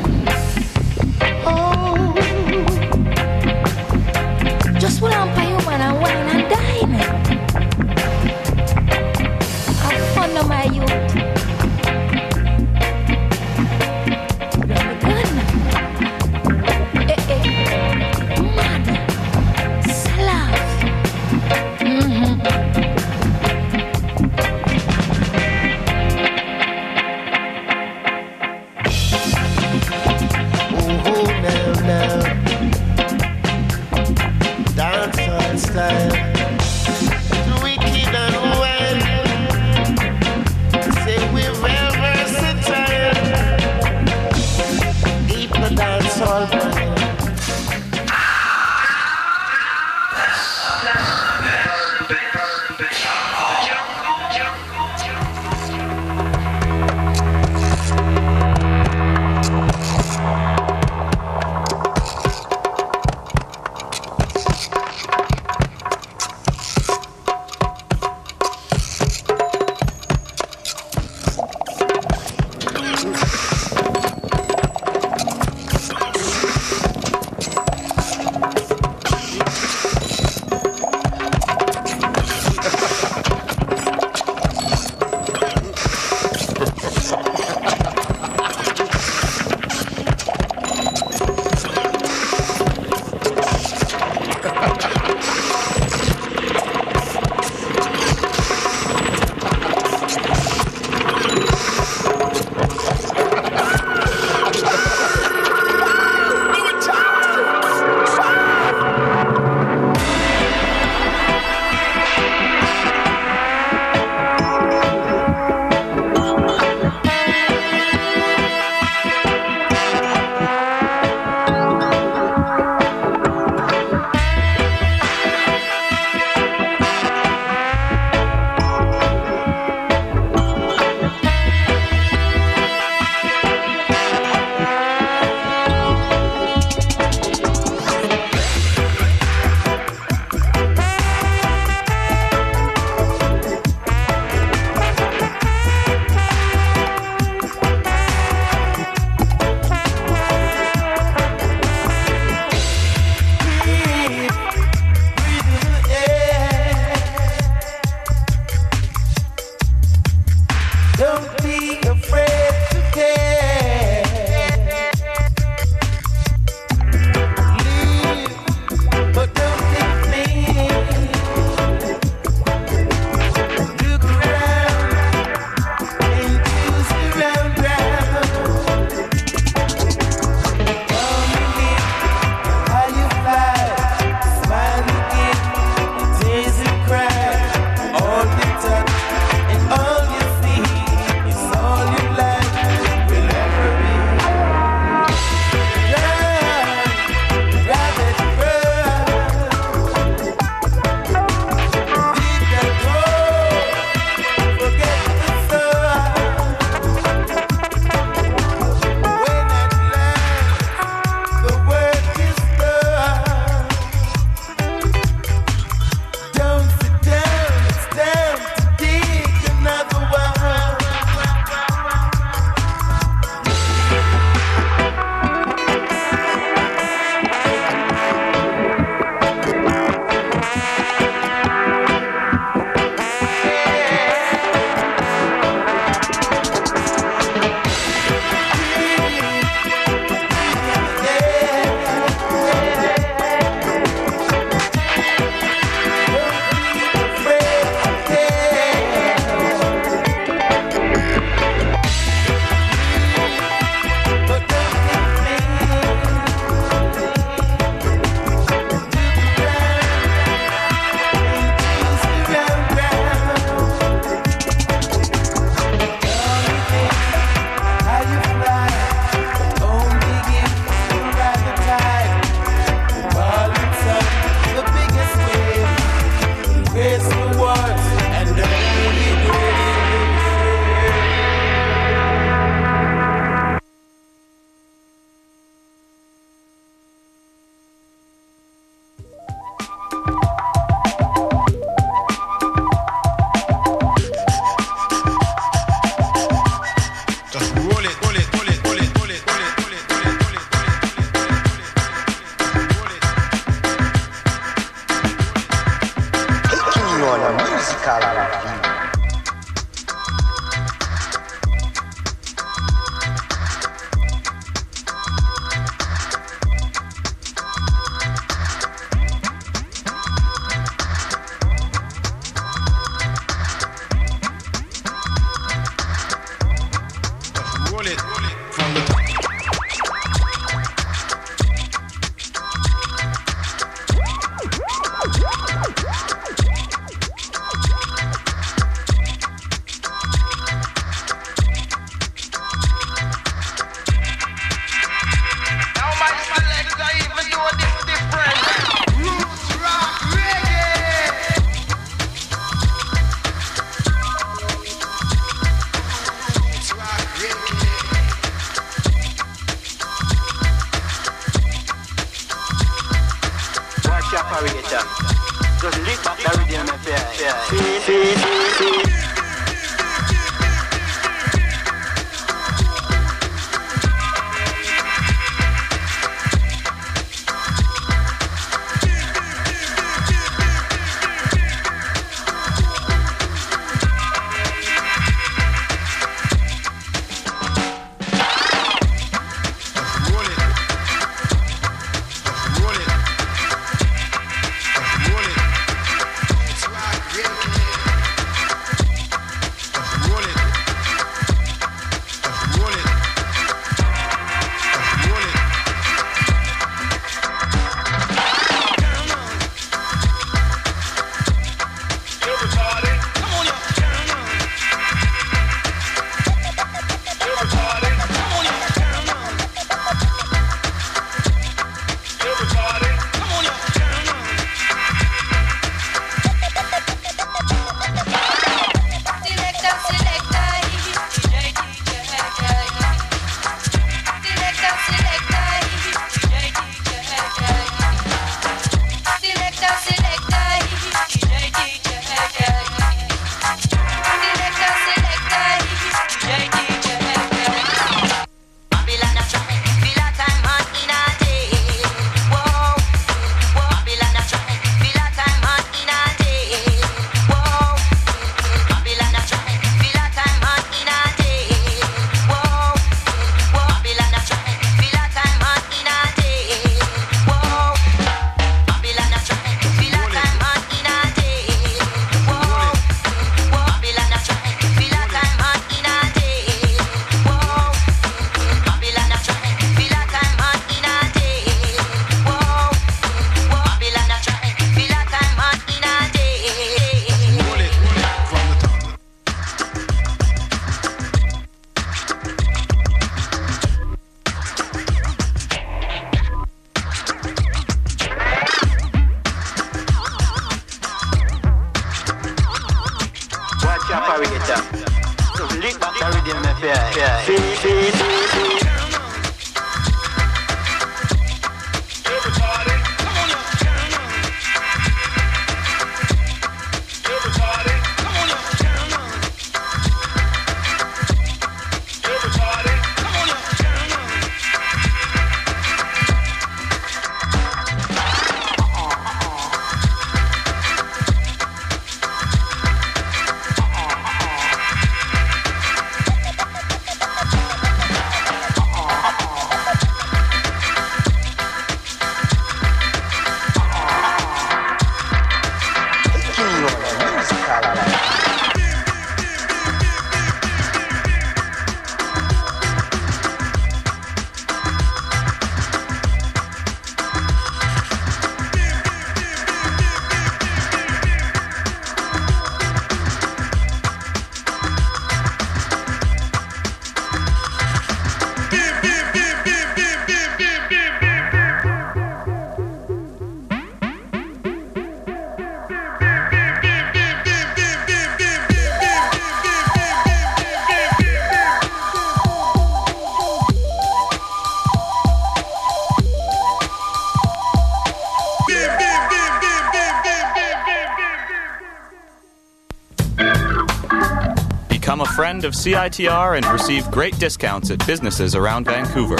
of 595.47 595.55
CITR 595.55 596.37
and 596.37 596.45
receive 596.47 596.91
great 596.91 597.17
discounts 597.19 597.71
at 597.71 597.85
businesses 597.87 598.35
around 598.35 598.65
Vancouver. 598.67 599.17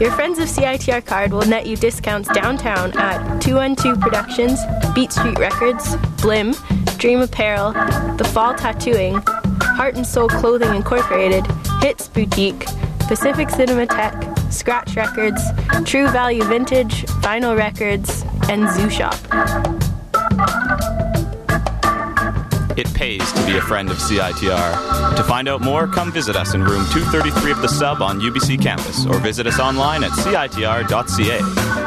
Your 0.00 0.12
Friends 0.12 0.38
of 0.38 0.48
CITR 0.48 1.04
card 1.04 1.32
will 1.32 1.44
net 1.44 1.66
you 1.66 1.76
discounts 1.76 2.28
downtown 2.28 2.96
at 2.96 3.40
212 3.40 4.00
Productions, 4.00 4.60
Beat 4.94 5.12
Street 5.12 5.38
Records, 5.38 5.96
Blim, 6.22 6.56
Dream 6.98 7.20
Apparel, 7.20 7.72
The 8.16 8.30
Fall 8.32 8.54
Tattooing, 8.54 9.20
Heart 9.60 9.96
and 9.96 10.06
Soul 10.06 10.28
Clothing 10.28 10.74
Incorporated, 10.74 11.44
Hits 11.80 12.08
Boutique, 12.08 12.64
Pacific 13.08 13.48
Cinematheque, 13.48 14.52
Scratch 14.52 14.94
Records, 14.94 15.42
True 15.84 16.08
Value 16.08 16.44
Vintage, 16.44 17.04
Vinyl 17.22 17.56
Records, 17.56 18.24
and 18.48 18.70
Zoo 18.70 18.88
Shop. 18.88 19.77
It 22.78 22.94
pays 22.94 23.32
to 23.32 23.44
be 23.44 23.56
a 23.56 23.60
friend 23.60 23.90
of 23.90 23.96
CITR. 23.96 25.16
To 25.16 25.24
find 25.24 25.48
out 25.48 25.60
more, 25.60 25.88
come 25.88 26.12
visit 26.12 26.36
us 26.36 26.54
in 26.54 26.62
room 26.62 26.84
233 26.92 27.50
of 27.50 27.60
the 27.60 27.66
sub 27.66 28.00
on 28.00 28.20
UBC 28.20 28.62
campus 28.62 29.04
or 29.04 29.18
visit 29.18 29.48
us 29.48 29.58
online 29.58 30.04
at 30.04 30.12
citr.ca. 30.12 31.77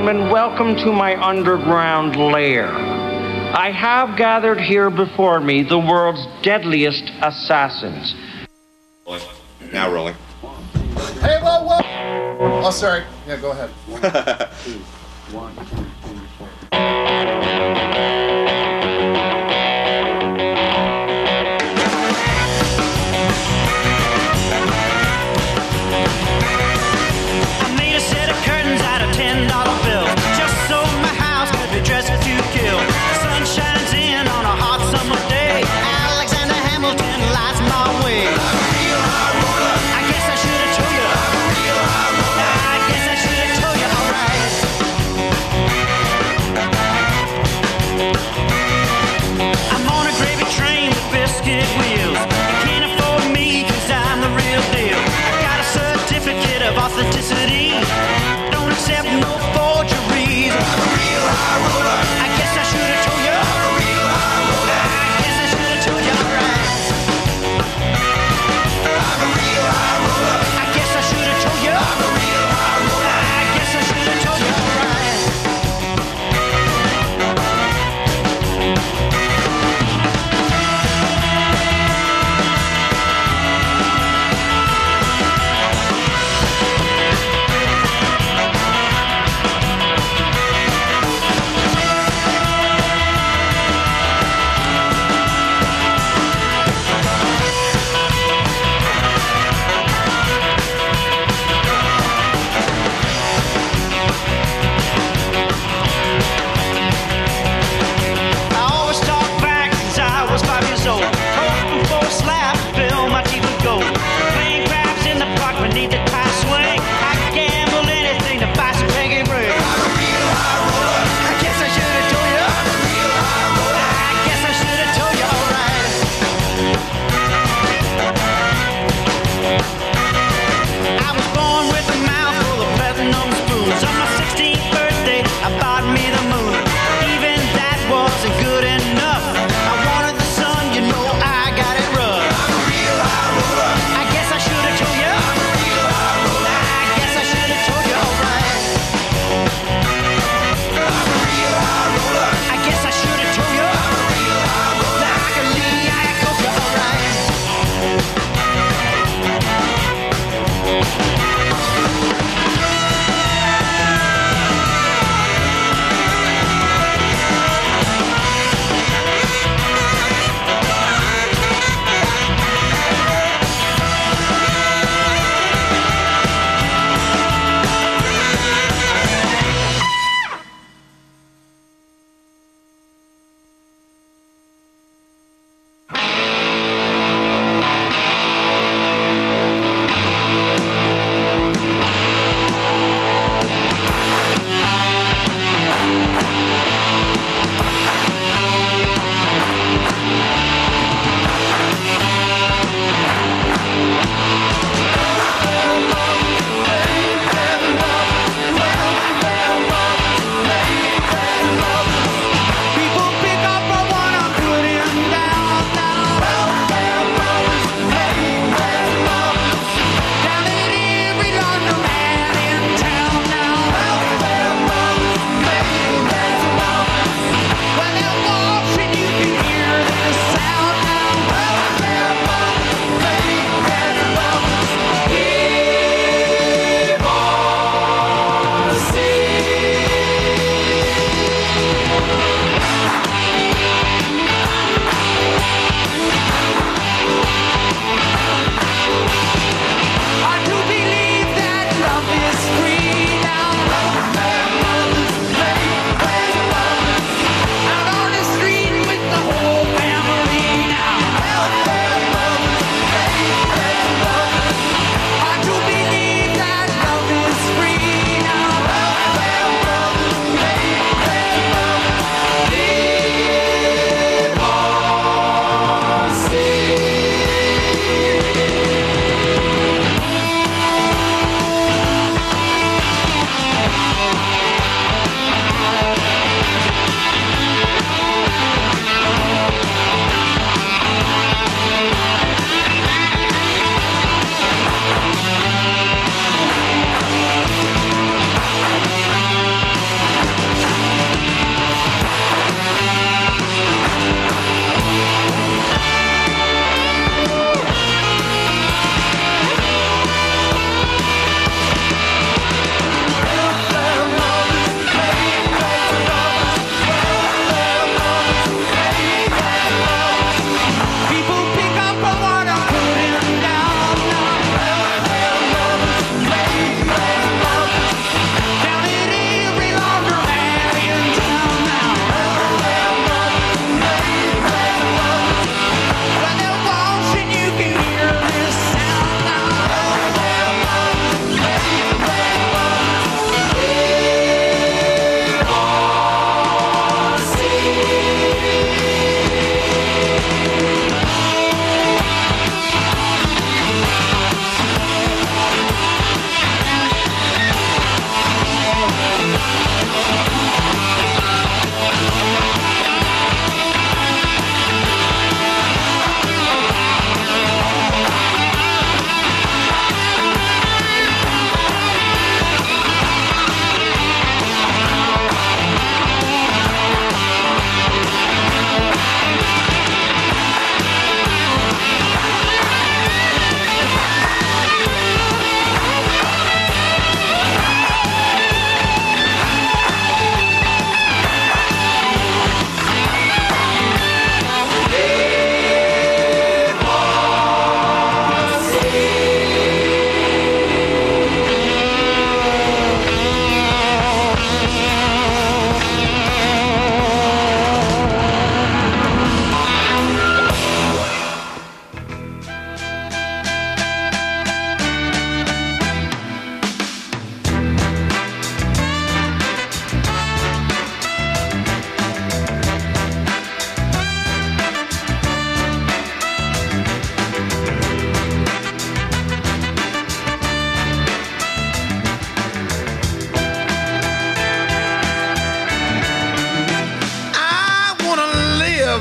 gentlemen, 0.00 0.32
welcome 0.32 0.74
to 0.76 0.90
my 0.90 1.14
underground 1.22 2.16
lair. 2.16 2.68
I 2.68 3.70
have 3.70 4.16
gathered 4.16 4.58
here 4.58 4.88
before 4.88 5.40
me 5.40 5.62
the 5.62 5.78
world's 5.78 6.26
deadliest 6.42 7.04
assassins. 7.20 8.14
Now 9.70 9.92
rolling. 9.92 10.14
Hey, 11.20 11.38
whoa, 11.42 11.64
whoa! 11.64 12.62
Oh, 12.64 12.70
sorry. 12.70 13.04
Yeah, 13.28 13.36
go 13.36 13.50
ahead. 13.50 14.48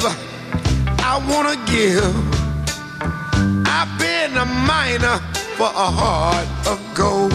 live, 0.03 0.17
I 0.99 1.17
wanna 1.29 1.55
give. 1.65 2.15
I've 3.67 3.93
been 3.99 4.37
a 4.37 4.45
miner 4.45 5.17
for 5.57 5.67
a 5.67 5.89
heart 6.01 6.47
of 6.67 6.79
gold. 6.95 7.33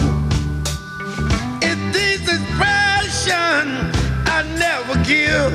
This 1.91 2.21
is 2.27 2.41
passion, 2.57 3.91
I 4.25 4.43
never 4.59 4.95
give. 5.05 5.53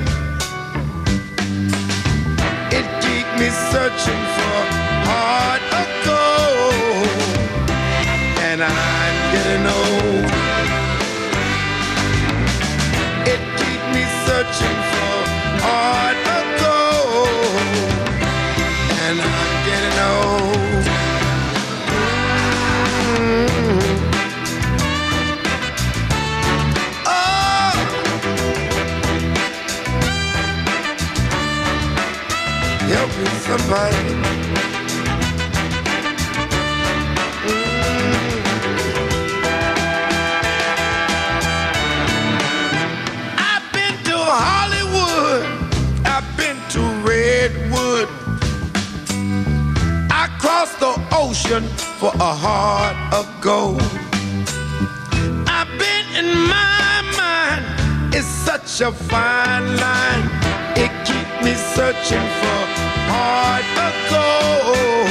It 2.73 2.87
keep 3.05 3.27
me 3.39 3.49
searching 3.73 4.23
for 4.37 4.57
heart 5.11 5.62
of 5.81 5.89
gold, 6.09 7.09
and 8.49 8.62
I'm 8.62 9.16
getting 9.35 9.66
old. 9.81 10.31
It 13.32 13.41
keep 13.61 13.82
me 13.95 14.05
searching 14.27 14.78
for 14.93 15.15
heart 15.66 16.30
Me. 33.51 33.56
Mm. 33.56 33.66
I've 43.39 43.66
been 43.72 43.97
to 44.05 44.16
Hollywood. 44.16 45.44
I've 46.06 46.28
been 46.36 46.56
to 46.74 46.81
Redwood. 47.02 48.09
I 50.12 50.28
crossed 50.39 50.78
the 50.78 50.94
ocean 51.10 51.64
for 51.98 52.12
a 52.14 52.32
heart 52.44 52.97
of 53.12 53.27
gold. 53.40 53.82
I've 55.48 55.72
been 55.77 56.06
in 56.14 56.39
my 56.47 57.02
mind. 57.18 57.64
It's 58.14 58.28
such 58.28 58.81
a 58.81 58.93
fine 58.93 59.77
line. 59.77 60.31
It 60.77 60.93
keeps 61.05 61.44
me 61.44 61.55
searching 61.74 62.27
for 62.40 62.60
heart 63.41 63.65
gold. 64.12 65.09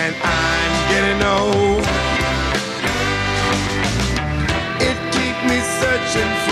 And 0.00 0.14
I'm 0.40 0.74
getting 0.92 1.20
old. 1.38 1.84
It 4.88 4.96
keep 5.14 5.36
me 5.50 5.58
searching 5.80 6.43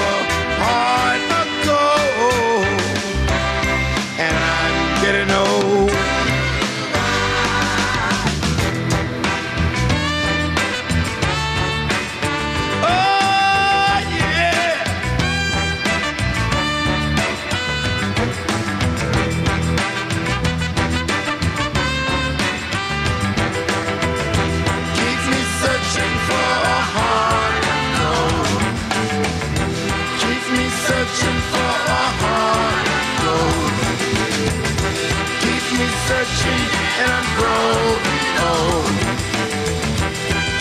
and 36.25 37.11
I'm 37.11 37.27
growing. 37.37 38.03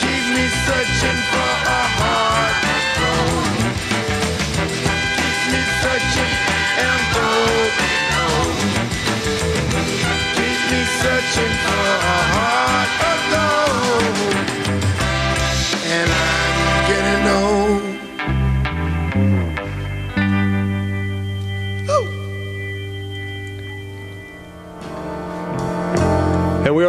Keeps 0.02 0.30
me 0.36 0.46
searching 0.66 1.21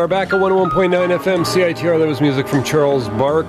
are 0.02 0.08
back 0.08 0.32
at 0.32 0.40
101.9 0.40 1.16
FM 1.16 1.44
CITR. 1.44 1.96
That 1.96 2.08
was 2.08 2.20
music 2.20 2.48
from 2.48 2.64
Charles 2.64 3.08
Bark, 3.10 3.46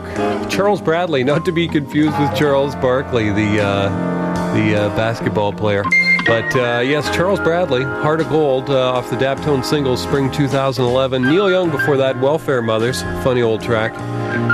Charles 0.52 0.84
Bradley, 0.84 1.24
not 1.24 1.46
to 1.46 1.52
be 1.52 1.68
confused 1.68 2.16
with 2.20 2.36
Charles 2.36 2.76
Barkley, 2.76 3.32
the 3.32 3.60
uh, 3.60 4.54
the 4.54 4.84
uh, 4.84 4.90
basketball 4.90 5.52
player. 5.52 5.84
But 6.28 6.56
uh, 6.56 6.82
yes, 6.82 7.10
Charles 7.16 7.40
Bradley, 7.40 7.82
Heart 7.82 8.22
of 8.22 8.30
Gold, 8.30 8.70
uh, 8.70 8.92
off 8.92 9.10
the 9.10 9.16
Daptone 9.16 9.66
singles, 9.66 10.04
Spring 10.04 10.32
2011. 10.32 11.24
Neil 11.24 11.50
Young 11.50 11.72
before 11.72 11.98
that, 11.98 12.20
Welfare 12.20 12.62
Mothers, 12.62 13.02
funny 13.24 13.42
old 13.42 13.64
track, 13.64 13.92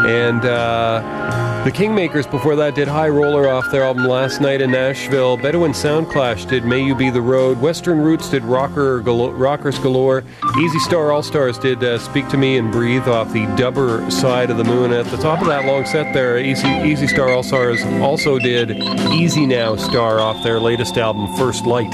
and. 0.08 1.19
The 1.66 1.72
Kingmakers 1.76 2.30
before 2.32 2.56
that 2.56 2.74
did 2.74 2.88
High 2.88 3.10
Roller 3.10 3.48
off 3.48 3.70
their 3.70 3.84
album 3.84 4.06
Last 4.06 4.40
Night 4.42 4.60
in 4.62 4.72
Nashville. 4.72 5.38
Bedouin 5.38 5.74
Soundclash 5.74 6.50
did 6.50 6.64
May 6.66 6.84
You 6.84 6.96
Be 6.96 7.10
the 7.12 7.22
Road. 7.22 7.60
Western 7.60 8.00
Roots 8.00 8.30
did 8.30 8.44
Rocker 8.44 9.02
Galo- 9.02 9.38
Rockers 9.38 9.78
Galore. 9.78 10.24
Easy 10.58 10.80
Star 10.80 11.12
All 11.12 11.22
Stars 11.22 11.60
did 11.60 11.84
uh, 11.84 12.00
Speak 12.00 12.28
to 12.30 12.38
Me 12.38 12.58
and 12.58 12.72
Breathe 12.72 13.08
off 13.08 13.32
the 13.34 13.46
Dubber 13.62 14.10
Side 14.12 14.50
of 14.50 14.58
the 14.58 14.64
Moon. 14.64 14.92
At 14.94 15.06
the 15.08 15.18
top 15.18 15.42
of 15.42 15.48
that 15.48 15.66
long 15.66 15.86
set 15.86 16.12
there, 16.14 16.40
Easy, 16.40 16.68
Easy 16.68 17.08
Star 17.08 17.30
All 17.30 17.44
Stars 17.44 17.84
also 18.02 18.40
did 18.40 18.72
Easy 19.12 19.46
Now 19.46 19.76
Star 19.76 20.20
off 20.22 20.42
their 20.44 20.60
latest 20.62 20.98
album 20.98 21.28
First 21.38 21.66
Light. 21.66 21.92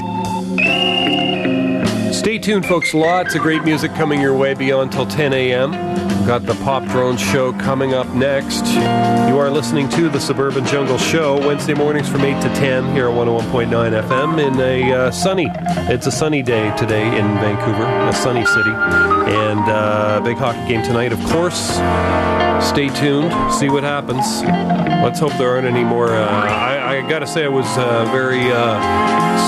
Stay 2.14 2.38
tuned, 2.38 2.64
folks. 2.66 2.94
Lots 2.94 3.34
of 3.34 3.42
great 3.42 3.62
music 3.64 3.92
coming 3.94 4.20
your 4.22 4.34
way 4.34 4.54
beyond 4.54 4.92
till 4.92 5.06
10 5.06 5.32
a.m. 5.34 6.05
Got 6.26 6.44
the 6.44 6.54
Pop 6.56 6.82
Drone 6.86 7.16
Show 7.16 7.52
coming 7.52 7.94
up 7.94 8.08
next. 8.08 8.66
You 8.66 9.38
are 9.38 9.48
listening 9.48 9.88
to 9.90 10.08
the 10.08 10.18
Suburban 10.18 10.66
Jungle 10.66 10.98
Show 10.98 11.38
Wednesday 11.46 11.72
mornings 11.72 12.08
from 12.08 12.22
8 12.22 12.42
to 12.42 12.48
10 12.48 12.92
here 12.92 13.08
at 13.08 13.14
101.9 13.14 13.68
FM 14.02 14.44
in 14.44 14.60
a 14.60 14.92
uh, 14.92 15.10
sunny, 15.12 15.48
it's 15.88 16.08
a 16.08 16.10
sunny 16.10 16.42
day 16.42 16.76
today 16.76 17.06
in 17.06 17.26
Vancouver, 17.34 17.84
a 17.84 18.12
sunny 18.12 18.44
city. 18.44 18.70
And 18.70 19.60
uh, 19.70 20.20
big 20.24 20.36
hockey 20.36 20.66
game 20.66 20.82
tonight, 20.82 21.12
of 21.12 21.20
course. 21.26 21.76
Stay 22.66 22.88
tuned, 22.88 23.32
see 23.54 23.68
what 23.68 23.84
happens. 23.84 24.26
Let's 25.04 25.20
hope 25.20 25.32
there 25.38 25.50
aren't 25.50 25.68
any 25.68 25.84
more. 25.84 26.08
Uh, 26.08 26.26
I, 26.26 26.96
I 26.96 27.08
gotta 27.08 27.28
say, 27.28 27.44
I 27.44 27.48
was 27.48 27.66
uh, 27.78 28.04
very 28.10 28.50
uh, 28.50 28.80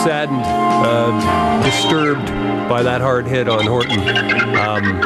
saddened, 0.05 0.45
uh, 0.45 1.61
disturbed 1.65 2.38
by 2.69 2.83
that 2.83 3.01
hard 3.01 3.27
hit 3.27 3.49
on 3.49 3.67
Horton 3.67 3.99
um, 3.99 5.01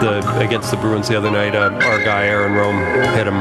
the 0.00 0.38
against 0.38 0.70
the 0.70 0.76
Bruins 0.76 1.08
the 1.08 1.16
other 1.16 1.30
night. 1.30 1.54
Uh, 1.54 1.70
our 1.70 2.02
guy 2.04 2.26
Aaron 2.26 2.54
Rome 2.54 2.76
hit 3.14 3.26
him. 3.26 3.36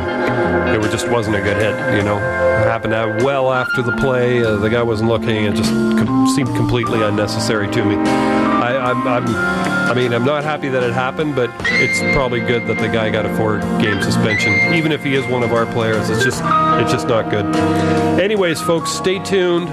It 0.83 0.91
just 0.91 1.09
wasn't 1.09 1.35
a 1.35 1.41
good 1.41 1.57
hit. 1.57 1.97
You 1.97 2.03
know, 2.03 2.17
it 2.17 2.67
happened 2.67 2.93
well 3.23 3.51
after 3.51 3.81
the 3.81 3.93
play. 3.93 4.43
Uh, 4.43 4.57
the 4.57 4.69
guy 4.69 4.83
wasn't 4.83 5.09
looking. 5.09 5.45
It 5.45 5.55
just 5.55 5.71
com- 5.71 6.27
seemed 6.35 6.55
completely 6.55 7.01
unnecessary 7.01 7.69
to 7.71 7.83
me. 7.83 7.95
I, 7.95 8.91
I'm, 8.91 9.07
I'm, 9.07 9.27
I 9.27 9.93
mean, 9.93 10.13
I'm 10.13 10.25
not 10.25 10.43
happy 10.43 10.67
that 10.69 10.83
it 10.83 10.93
happened, 10.93 11.35
but 11.35 11.49
it's 11.61 11.99
probably 12.13 12.41
good 12.41 12.67
that 12.67 12.77
the 12.79 12.87
guy 12.87 13.09
got 13.09 13.25
a 13.25 13.35
four-game 13.37 14.01
suspension, 14.01 14.53
even 14.73 14.91
if 14.91 15.03
he 15.03 15.15
is 15.15 15.25
one 15.31 15.43
of 15.43 15.53
our 15.53 15.65
players. 15.67 16.09
It's 16.09 16.23
just, 16.23 16.41
it's 16.43 16.91
just 16.91 17.07
not 17.07 17.29
good. 17.29 17.55
Anyways, 18.19 18.61
folks, 18.61 18.91
stay 18.91 19.19
tuned. 19.19 19.69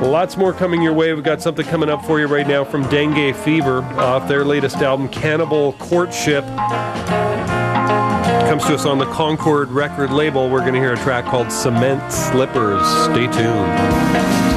Lots 0.00 0.36
more 0.36 0.52
coming 0.52 0.80
your 0.80 0.92
way. 0.92 1.12
We've 1.12 1.24
got 1.24 1.42
something 1.42 1.66
coming 1.66 1.88
up 1.88 2.04
for 2.04 2.20
you 2.20 2.26
right 2.26 2.46
now 2.46 2.64
from 2.64 2.88
Dengue 2.88 3.34
Fever 3.34 3.82
off 3.82 4.28
their 4.28 4.44
latest 4.44 4.76
album, 4.76 5.08
Cannibal 5.08 5.72
Courtship. 5.74 6.44
Comes 8.48 8.64
to 8.66 8.74
us 8.74 8.86
on 8.86 8.98
the 8.98 9.06
Concord 9.06 9.70
record 9.70 10.10
label. 10.10 10.48
We're 10.48 10.60
going 10.60 10.74
to 10.74 10.80
hear 10.80 10.92
a 10.92 10.96
track 10.98 11.24
called 11.24 11.50
Cement 11.50 12.12
Slippers. 12.12 12.86
Stay 13.04 13.26
tuned. 13.26 14.47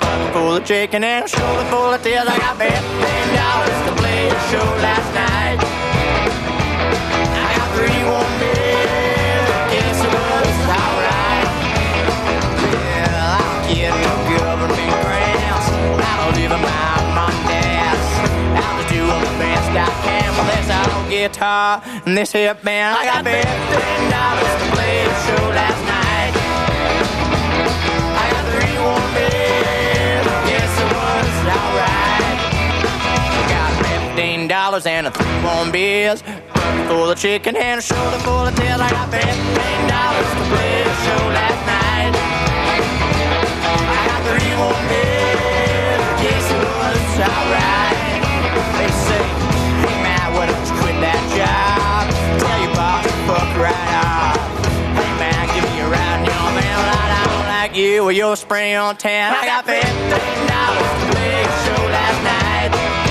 i'm 0.00 0.32
full 0.32 0.56
of 0.56 0.64
chicken 0.64 1.04
and 1.04 1.24
a 1.24 1.28
shoulder 1.28 1.64
full 1.70 1.92
of 1.92 2.02
tears. 2.02 2.26
I 2.26 2.38
got 2.38 2.56
fifteen 2.56 3.28
dollars 3.36 3.78
to 3.86 3.92
play 4.00 4.28
a 4.28 4.38
show 4.50 4.66
last 4.84 5.08
night. 5.14 5.58
I 7.46 7.50
got 7.56 7.68
three 7.76 8.02
one 8.08 8.32
beers. 8.40 9.48
Guess 9.72 9.98
it 10.04 10.12
was 10.14 10.58
alright. 10.78 11.46
Well, 12.62 13.38
I 13.38 13.72
get 13.72 13.92
no 13.92 14.14
government 14.38 14.92
grants. 15.04 15.66
I 16.00 16.12
don't 16.22 16.38
even. 16.44 16.62
I'll 18.60 18.84
do 18.88 19.02
the 19.06 19.32
best 19.38 19.70
I 19.70 19.90
can 20.04 20.28
with 20.36 20.48
this 20.56 20.68
old 20.76 21.06
guitar 21.10 21.82
and 22.06 22.16
this 22.16 22.32
hip 22.32 22.62
band. 22.62 22.96
I 22.98 23.04
got 23.04 23.24
fifteen 23.24 24.02
dollars 24.10 24.54
to 24.60 24.66
play 24.74 24.94
a 25.02 25.08
show 25.26 25.44
last 25.50 25.78
night. 25.82 25.87
Dollars 34.78 34.86
and 34.86 35.06
a 35.06 35.10
three 35.10 35.42
warm 35.42 35.70
beers. 35.72 36.22
Bucket 36.22 36.86
full 36.88 37.10
of 37.10 37.18
chicken 37.18 37.56
and 37.56 37.78
a 37.78 37.82
shoulder 37.82 38.18
full 38.18 38.46
of 38.46 38.54
tails. 38.54 38.80
I 38.80 38.90
got 38.90 39.10
fifteen 39.10 39.80
dollars 39.88 40.30
to 40.38 40.42
play 40.54 40.82
a 40.82 40.94
show 41.02 41.22
last 41.34 41.62
night. 41.66 42.14
I 43.58 44.02
got 44.06 44.20
three 44.28 44.54
warm 44.54 44.82
beers. 44.86 46.02
Yes, 46.22 46.46
it 46.54 46.62
was 46.62 47.18
alright. 47.26 48.22
They 48.78 48.90
say, 49.06 49.24
hey 49.82 49.98
man, 50.02 50.26
why 50.34 50.46
don't 50.46 50.62
you 50.62 50.74
quit 50.78 50.96
that 51.02 51.22
job? 51.34 52.06
Tell 52.38 52.58
your 52.62 52.74
boss 52.78 53.02
to 53.02 53.12
fuck 53.26 53.50
right 53.58 53.90
off. 53.98 54.38
Hey 54.94 55.12
man, 55.18 55.42
give 55.54 55.66
me 55.66 55.80
a 55.80 55.88
ride 55.90 56.22
in 56.22 56.30
your 56.30 56.50
van. 56.54 56.78
I 56.86 57.26
don't 57.26 57.48
like 57.50 57.74
you 57.74 58.04
or 58.04 58.12
your 58.12 58.36
spray 58.36 58.74
on 58.76 58.96
tan. 58.96 59.34
I 59.34 59.44
got 59.44 59.64
fifteen 59.66 60.46
dollars 60.46 60.90
to 61.02 61.06
play 61.10 61.42
a 61.42 61.50
show 61.66 61.82
last 61.90 62.20
night. 62.22 63.07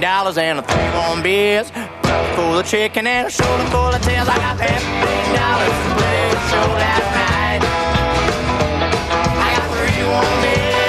Dollars 0.00 0.38
and 0.38 0.58
a 0.58 0.62
three 0.62 0.90
warm 0.92 1.22
beers. 1.22 1.70
Bucket 1.70 2.36
full 2.36 2.58
of 2.58 2.66
chicken 2.66 3.06
and 3.06 3.28
a 3.28 3.30
shoulder 3.30 3.64
full 3.66 3.88
of 3.88 4.02
tails. 4.02 4.28
I 4.28 4.36
got 4.36 4.58
fifteen 4.58 5.34
dollars 5.34 5.76
to 5.84 5.90
play 5.96 6.28
a 6.28 6.40
show 6.50 6.66
last 6.76 7.08
night. 7.14 7.62
I 9.38 9.48
got 9.56 9.66
three 9.76 10.04
warm 10.04 10.42
beers. 10.42 10.79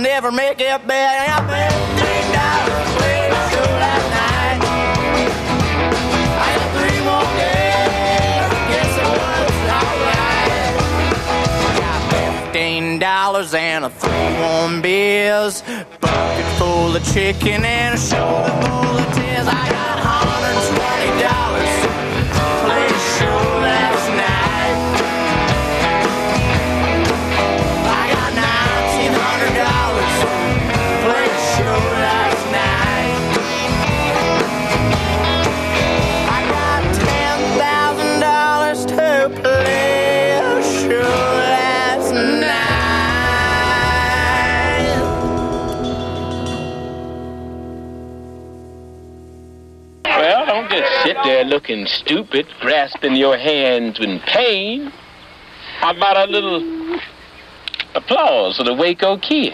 Will 0.00 0.08
never 0.08 0.32
make 0.32 0.60
it 0.60 0.86
bad. 0.86 1.18
I 1.20 1.26
got 1.26 1.44
fifteen 1.50 2.32
dollars 2.32 2.96
night. 4.10 4.60
Three 12.52 12.98
dollars 12.98 13.54
and 13.54 13.84
a 13.84 13.90
three 13.90 14.10
warm 14.40 14.82
beers, 14.82 15.62
bucket 16.00 16.46
full 16.58 16.96
of 16.96 17.04
chicken 17.14 17.64
and 17.64 17.94
a 17.94 17.98
shoulder 17.98 18.50
full 18.62 18.98
of 18.98 19.14
tears. 19.14 19.46
I 19.46 19.68
got 19.70 19.98
hundred 20.00 20.56
twenty 20.76 21.10
dollars. 21.24 21.72
Play 22.64 22.86
a 22.86 22.98
show 23.18 23.59
looking 51.60 51.86
stupid, 51.86 52.46
grasping 52.58 53.14
your 53.14 53.36
hands 53.36 54.00
in 54.00 54.18
pain. 54.20 54.90
How 55.80 55.94
about 55.94 56.16
a 56.16 56.32
little 56.32 56.98
applause 57.94 58.56
for 58.56 58.64
the 58.64 58.72
Waco 58.72 59.18
kid? 59.18 59.52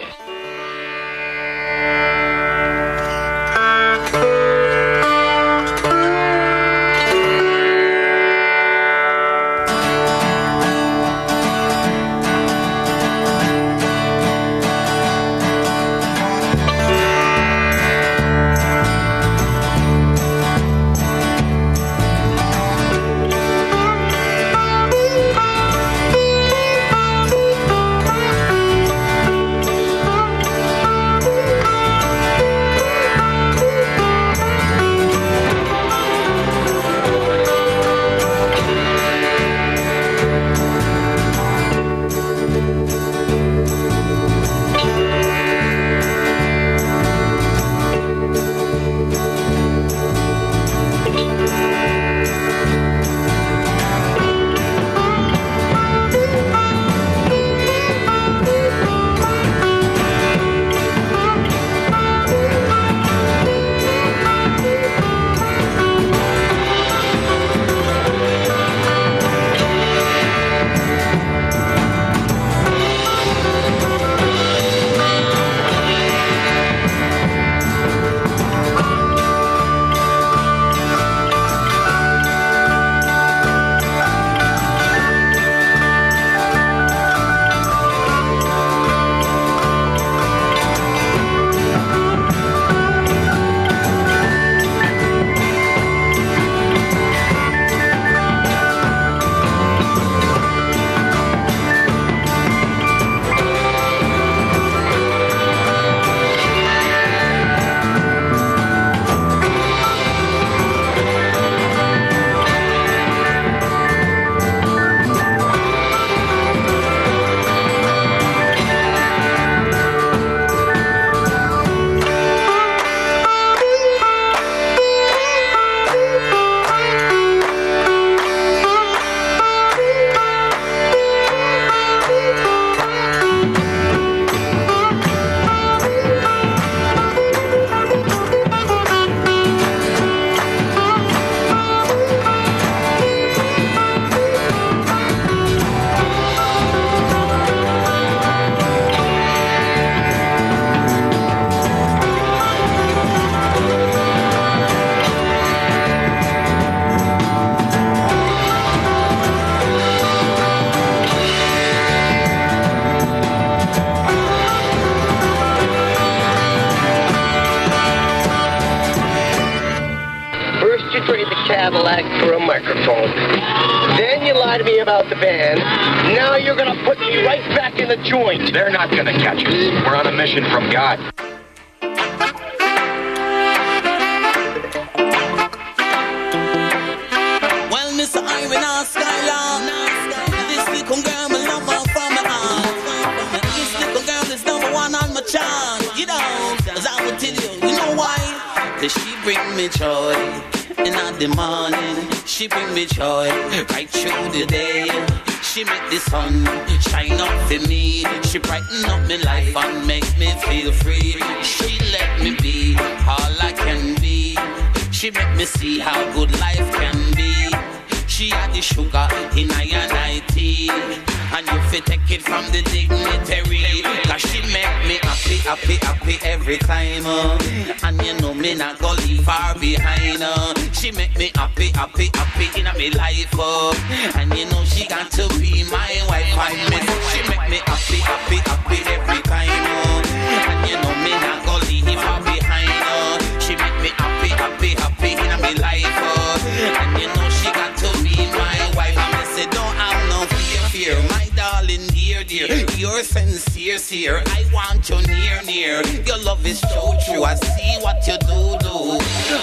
She 235.10 235.22
to 235.22 235.28
be 235.40 235.64
my 235.70 236.02
wife. 236.08 236.36
And 236.38 236.70
me, 236.70 236.78
she 237.10 237.20
make 237.28 237.48
me 237.50 237.58
happy, 237.66 237.98
happy, 237.98 238.36
happy 238.36 238.78
every 238.90 239.22
time. 239.22 239.48
uh. 239.48 240.02
And 240.50 240.70
you 240.70 240.76
know 240.76 240.94
me 241.02 241.10
not 241.10 241.44
go 241.46 241.58
leave 241.66 241.98
far 242.00 242.20
behind. 242.22 242.70
uh. 242.70 243.40
She 243.40 243.56
make 243.56 243.76
me 243.82 243.90
happy, 243.96 244.28
happy, 244.28 244.68
happy 244.74 245.12
in 245.12 245.40
my 245.40 245.52
life. 245.60 245.86
uh. 245.86 246.38
And 246.80 247.00
you 247.02 247.08
know 247.08 247.28
she 247.30 247.50
got 247.52 247.76
to 247.78 247.88
be 248.02 248.16
my 248.32 248.72
wife. 248.76 248.96
And 248.96 249.12
me 249.18 249.24
say 249.34 249.46
don't 249.50 249.74
have 249.76 250.08
no 250.10 250.26
fear, 250.36 250.94
fear, 250.94 251.02
my 251.10 251.28
darling, 251.36 251.86
dear, 251.88 252.24
dear. 252.24 252.46
You're 252.76 253.02
sincere, 253.02 253.78
sincere. 253.78 254.22
I 254.26 254.44
want 254.52 254.88
you 254.88 255.00
near, 255.06 255.42
near. 255.44 255.82
Your 256.06 256.18
love 256.18 256.44
is 256.46 256.60
so 256.60 256.94
true. 257.06 257.24
I 257.24 257.34
see 257.34 257.78
what 257.82 258.06
you 258.06 258.18
do, 258.18 258.58
do. 258.58 258.98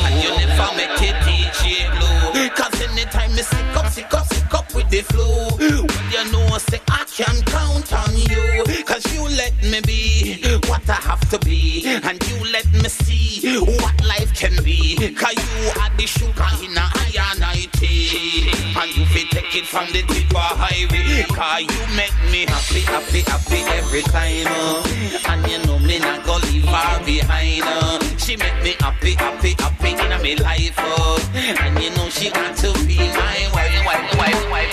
And 0.06 0.24
you 0.24 0.30
never 0.38 0.76
make 0.76 1.02
it 1.02 1.16
DJ 1.26 1.90
blue. 1.98 2.50
Cause 2.50 2.82
anytime 2.82 3.32
me 3.36 3.42
sick 3.42 3.76
up, 3.78 3.88
sick 3.92 4.14
up, 4.14 4.26
sick 4.28 4.43
with 4.74 4.90
the 4.90 5.02
flu. 5.02 5.24
Well, 5.58 5.88
you 6.12 6.32
know, 6.32 6.58
say 6.58 6.80
I 6.90 7.06
can 7.08 7.42
count 7.46 7.94
on 7.94 8.16
you. 8.18 8.84
Cause 8.86 9.06
you 9.14 9.24
let 9.24 9.54
me 9.64 9.82
be 9.82 10.40
what 10.68 10.88
I 10.90 10.94
have 10.96 11.22
to 11.32 11.40
be. 11.40 11.84
And 11.86 12.22
you 12.30 12.52
let 12.52 12.66
me 12.74 12.90
see 12.90 13.60
what 13.60 13.96
life 14.06 14.34
can 14.34 14.62
be. 14.64 14.96
Cause 15.16 15.36
you 15.36 15.82
are 15.82 15.90
the 15.98 16.06
sugar 16.06 16.50
in 16.64 16.78
a 16.78 16.86
iron 17.08 17.44
I 17.44 17.68
tea. 17.74 18.50
And 18.78 18.96
you 18.96 19.06
fi 19.06 19.24
take 19.32 19.56
it 19.56 19.66
from 19.66 19.88
the 19.92 20.02
tip 20.04 20.30
of 20.32 20.58
highway. 20.58 21.24
Cause 21.30 21.62
you 21.62 21.96
make 21.96 22.16
me 22.32 22.46
happy, 22.46 22.82
happy, 22.82 23.22
happy 23.22 23.62
every 23.78 24.02
time. 24.04 24.48
uh. 24.48 25.30
And 25.30 25.48
you 25.50 25.60
know 25.66 25.80
me 25.80 26.00
not 26.00 26.26
go 26.26 26.38
leave 26.52 26.66
far 26.66 27.00
behind. 27.04 27.64
uh. 27.66 28.00
She 28.18 28.36
make 28.38 28.62
me 28.64 28.76
happy, 28.80 29.14
happy, 29.16 29.56
happy 29.60 29.92
in 29.92 29.98
my 30.10 30.36
life. 30.44 30.74
uh. 30.78 31.20
And 31.36 31.82
you 31.82 31.90
know 31.92 32.10
she 32.10 32.30
got 32.30 32.56
to 32.58 32.74
be 32.86 32.98
my 32.98 33.50
wife, 34.18 34.52
wife. 34.52 34.73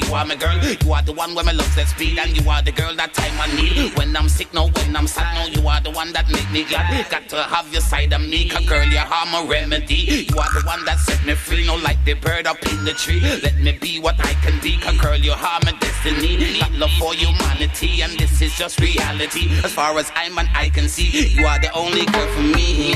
You 0.00 0.14
are 0.14 0.24
my 0.24 0.32
you 0.32 0.32
are 0.32 0.36
my 0.36 0.36
girl. 0.36 0.86
You 0.86 0.92
are 0.92 1.02
the 1.02 1.12
one 1.12 1.34
where 1.34 1.44
my 1.44 1.52
love 1.52 1.66
set 1.66 1.88
speed, 1.88 2.18
and 2.18 2.36
you 2.36 2.48
are 2.48 2.62
the 2.62 2.72
girl 2.72 2.94
that 2.96 3.14
time 3.14 3.38
I 3.40 3.48
need. 3.56 3.96
When 3.96 4.16
I'm 4.16 4.28
sick, 4.28 4.52
no, 4.54 4.68
when 4.68 4.96
I'm 4.96 5.06
sad, 5.06 5.34
no, 5.34 5.60
you 5.60 5.68
are 5.68 5.80
the 5.80 5.90
one 5.90 6.12
that 6.12 6.30
make 6.30 6.50
me 6.50 6.64
glad. 6.64 7.10
Got 7.10 7.28
to 7.30 7.42
have 7.42 7.70
your 7.72 7.80
side 7.80 8.12
of 8.12 8.20
me, 8.20 8.48
cause 8.48 8.66
girl, 8.66 8.84
you 8.84 8.98
are 8.98 9.26
my 9.26 9.44
remedy. 9.48 10.26
You 10.30 10.38
are 10.38 10.52
the 10.52 10.62
one 10.66 10.84
that 10.84 10.98
set 10.98 11.24
me 11.26 11.34
free, 11.34 11.66
no 11.66 11.76
like 11.76 12.02
the 12.04 12.14
bird 12.14 12.46
up 12.46 12.62
in 12.70 12.84
the 12.84 12.92
tree. 12.92 13.20
Let 13.20 13.58
me 13.60 13.78
be 13.80 14.00
what 14.00 14.16
I 14.20 14.34
can 14.44 14.60
be, 14.60 14.78
cause 14.78 14.98
girl, 14.98 15.16
you 15.16 15.32
are 15.32 15.60
my 15.64 15.72
destiny. 15.80 16.60
Got 16.60 16.72
love 16.72 16.92
for 16.98 17.14
humanity, 17.14 18.02
and 18.02 18.12
this 18.18 18.40
is 18.40 18.54
just 18.54 18.80
reality. 18.80 19.48
As 19.64 19.72
far 19.72 19.98
as 19.98 20.10
I'm 20.14 20.38
and 20.38 20.48
I 20.54 20.70
can 20.70 20.88
see, 20.88 21.28
you 21.28 21.46
are 21.46 21.58
the 21.58 21.72
only 21.72 22.06
girl 22.06 22.26
for 22.34 22.42
me. 22.42 22.94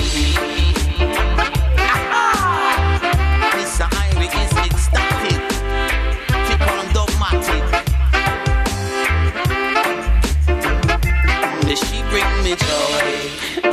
Irie 4.16 4.44
is 4.44 4.45
me 12.46 12.54
joy 12.54 13.06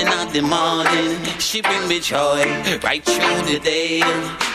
in 0.02 0.10
the 0.34 0.41
morning. 0.41 1.14
She 1.38 1.62
bring 1.62 1.88
me 1.88 2.00
joy 2.00 2.44
right 2.82 3.04
through 3.06 3.41
the 3.52 3.60
day. 3.60 4.02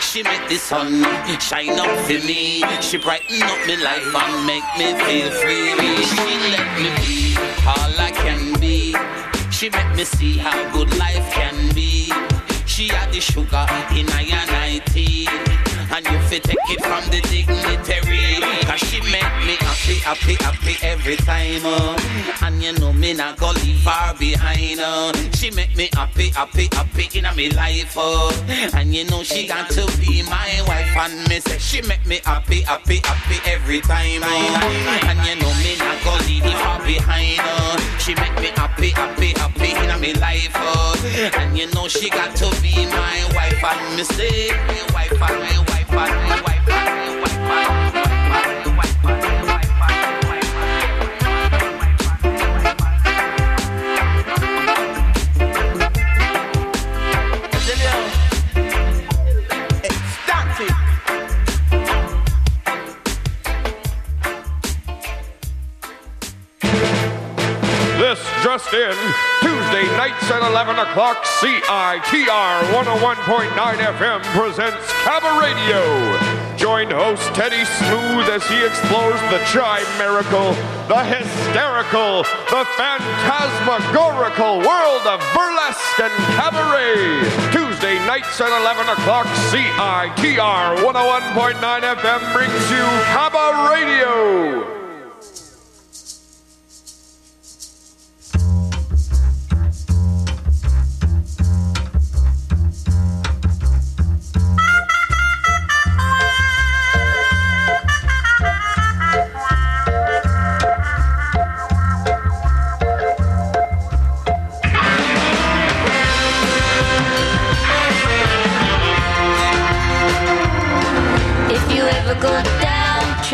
She 0.00 0.22
make 0.24 0.44
the 0.48 0.56
sun 0.56 1.04
shine 1.38 1.78
up 1.78 1.92
for 2.06 2.20
me. 2.26 2.64
She 2.80 2.96
brighten 2.98 3.42
up 3.42 3.60
my 3.68 3.76
life 3.88 4.12
and 4.22 4.46
make 4.50 4.68
me 4.78 4.88
feel 5.04 5.30
free. 5.40 5.70
She 6.12 6.26
let 6.54 6.68
me 6.82 6.90
be 7.06 7.36
all 7.72 7.92
I 8.08 8.10
can 8.24 8.58
be. 8.60 8.96
She 9.50 9.70
make 9.70 9.92
me 9.94 10.04
see 10.04 10.36
how 10.36 10.58
good 10.72 10.90
life 10.98 11.26
can 11.32 11.72
be. 11.74 12.12
She 12.66 12.88
had 12.88 13.12
the 13.12 13.20
sugar 13.20 13.66
in 13.98 14.08
I 14.10 14.22
and 14.40 14.50
I 14.50 14.80
tea. 14.86 15.27
And 15.90 16.04
you 16.06 16.18
fi 16.28 16.38
take 16.38 16.68
it 16.68 16.80
from 16.84 17.04
the 17.10 17.20
dignitary. 17.28 18.40
Cause 18.66 18.80
she 18.80 19.00
make 19.00 19.32
me 19.46 19.56
happy, 19.60 19.94
happy, 20.04 20.34
happy 20.44 20.76
every 20.82 21.16
time. 21.16 21.62
Uh. 21.64 21.98
And 22.42 22.62
you 22.62 22.72
know 22.74 22.92
me 22.92 23.14
not 23.14 23.38
go 23.38 23.50
leave 23.64 23.80
far 23.80 24.14
behind. 24.14 24.80
Uh. 24.80 25.12
She 25.32 25.50
make 25.50 25.74
me 25.76 25.88
happy, 25.94 26.30
happy, 26.30 26.68
happy 26.72 27.08
in 27.18 27.24
my 27.24 27.48
life. 27.56 27.96
Uh. 27.96 28.30
And 28.74 28.94
you 28.94 29.04
know 29.06 29.22
she 29.22 29.46
got 29.46 29.70
to 29.70 29.86
be 29.98 30.22
my 30.22 30.62
wife. 30.66 30.96
And 30.96 31.28
me 31.28 31.40
say 31.40 31.58
she 31.58 31.82
make 31.82 32.04
me 32.06 32.20
happy, 32.24 32.60
happy, 32.62 33.00
happy 33.04 33.38
every 33.50 33.80
time. 33.80 34.22
Uh. 34.22 35.08
And 35.08 35.18
you 35.26 35.36
know 35.40 35.52
me 35.64 35.76
not 35.78 36.04
go 36.04 36.16
leave 36.26 36.44
far 36.60 36.78
behind. 36.84 37.40
Uh. 37.40 37.78
She 37.98 38.14
make 38.14 38.34
me 38.40 38.50
happy, 38.56 38.90
happy, 38.90 39.32
happy 39.36 39.70
in 39.70 39.88
my 40.00 40.12
life. 40.20 40.52
Uh. 40.54 41.40
And 41.40 41.56
you 41.56 41.66
know 41.72 41.88
she 41.88 42.10
got 42.10 42.36
to 42.36 42.50
be 42.62 42.86
my 42.86 43.24
wife. 43.34 43.64
And 43.64 43.96
me 43.96 44.04
say, 44.04 44.48
my 44.68 44.82
wife, 44.92 45.12
and 45.12 45.20
my 45.20 45.58
wife, 45.68 45.77
This 67.98 68.20
just 68.44 68.72
in, 68.72 69.37
Tuesday 69.78 69.96
nights 69.96 70.28
at 70.30 70.42
11 70.42 70.76
o'clock, 70.76 71.22
CITR 71.38 72.62
101.9 72.74 73.54
FM 73.54 74.22
presents 74.34 74.92
Cabba 75.04 75.38
Radio. 75.38 75.78
Join 76.56 76.90
host 76.90 77.22
Teddy 77.32 77.64
Smooth 77.64 78.26
as 78.26 78.42
he 78.48 78.58
explores 78.66 79.20
the 79.30 79.38
chimerical, 79.46 80.50
the 80.90 81.04
hysterical, 81.04 82.24
the 82.50 82.66
phantasmagorical 82.74 84.66
world 84.66 85.06
of 85.06 85.22
burlesque 85.30 86.00
and 86.02 86.14
cabaret. 86.34 87.22
Tuesday 87.52 87.98
nights 88.04 88.40
at 88.40 88.50
11 88.50 88.88
o'clock, 88.88 89.26
CITR 89.54 90.82
101.9 90.82 91.54
FM 91.94 92.32
brings 92.34 92.70
you 92.72 92.82
Cabba 93.14 93.68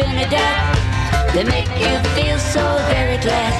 Trinidad. 0.05 1.33
They 1.33 1.45
make 1.45 1.69
you 1.81 1.95
feel 2.15 2.39
so 2.39 2.63
very 2.89 3.17
glad. 3.19 3.55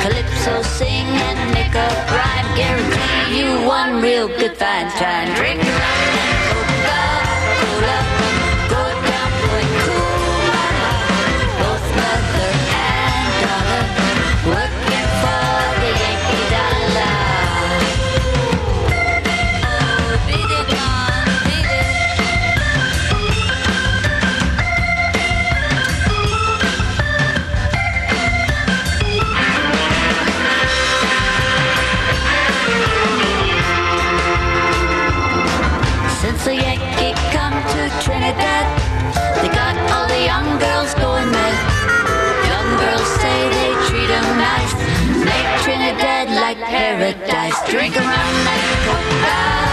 Calypso 0.00 0.62
sing 0.62 1.06
and 1.06 1.52
make 1.52 1.74
a 1.74 1.88
rhyme. 2.16 2.56
Guarantee 2.56 3.38
you 3.38 3.68
one 3.68 4.00
real 4.00 4.28
good 4.28 4.56
fine 4.56 4.90
time. 4.92 5.34
Drink 5.36 5.60
paradise. 46.96 47.70
Drink 47.70 47.96
around 47.96 48.44
like 48.44 48.64
Coca-Cola, 48.84 49.65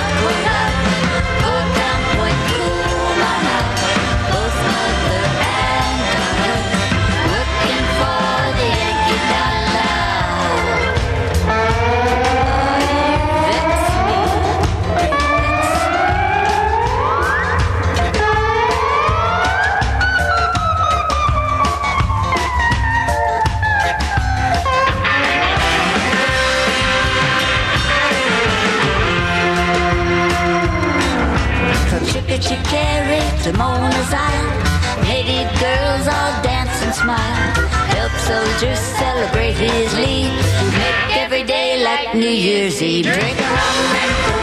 to 33.44 33.52
Mona's 33.58 34.14
Island, 34.14 35.04
native 35.04 35.52
girls 35.60 36.08
all 36.08 36.44
dance 36.44 36.82
and 36.82 36.96
smile. 36.96 37.68
Help 37.92 38.14
soldiers 38.20 38.80
celebrate 38.80 39.52
his 39.52 39.94
leave. 39.98 40.32
Make 40.72 41.18
every 41.18 41.44
day 41.44 41.84
like 41.84 42.16
New 42.16 42.30
Year's 42.30 42.82
Eve. 42.82 43.04
Drink 43.04 43.38
rum 43.38 43.96
and 44.00 44.43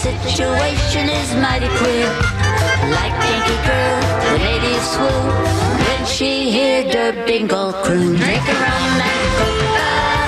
situation 0.00 1.10
is 1.10 1.28
mighty 1.36 1.68
queer. 1.76 2.08
Like 2.96 3.12
Yankee 3.28 3.60
girl, 3.68 3.98
the 4.24 4.32
native 4.38 4.84
swoon 4.92 5.28
when 5.84 6.06
she 6.06 6.50
hear 6.50 6.90
der 6.90 7.12
bingle 7.26 7.72
croon. 7.84 8.16
Drink 8.16 8.44
a 8.48 8.56
rum 8.64 9.00
and 9.10 9.28
Coca-Cola, 9.36 10.19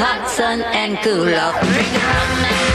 hot 0.00 0.30
sun 0.30 0.62
and 0.62 0.96
cool 1.04 1.34
off. 1.34 1.60
Drink 1.60 1.92
a 1.92 2.69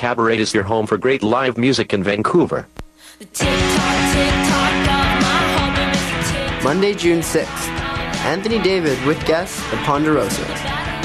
Cabaret 0.00 0.38
is 0.38 0.54
your 0.54 0.62
home 0.62 0.86
for 0.86 0.96
great 0.96 1.22
live 1.22 1.58
music 1.58 1.92
in 1.92 2.02
Vancouver. 2.02 2.66
Monday, 6.64 6.94
June 6.94 7.20
6th. 7.20 7.68
Anthony 8.24 8.58
David 8.60 8.98
with 9.04 9.22
guests, 9.26 9.60
the 9.70 9.76
Ponderosa. 9.84 10.46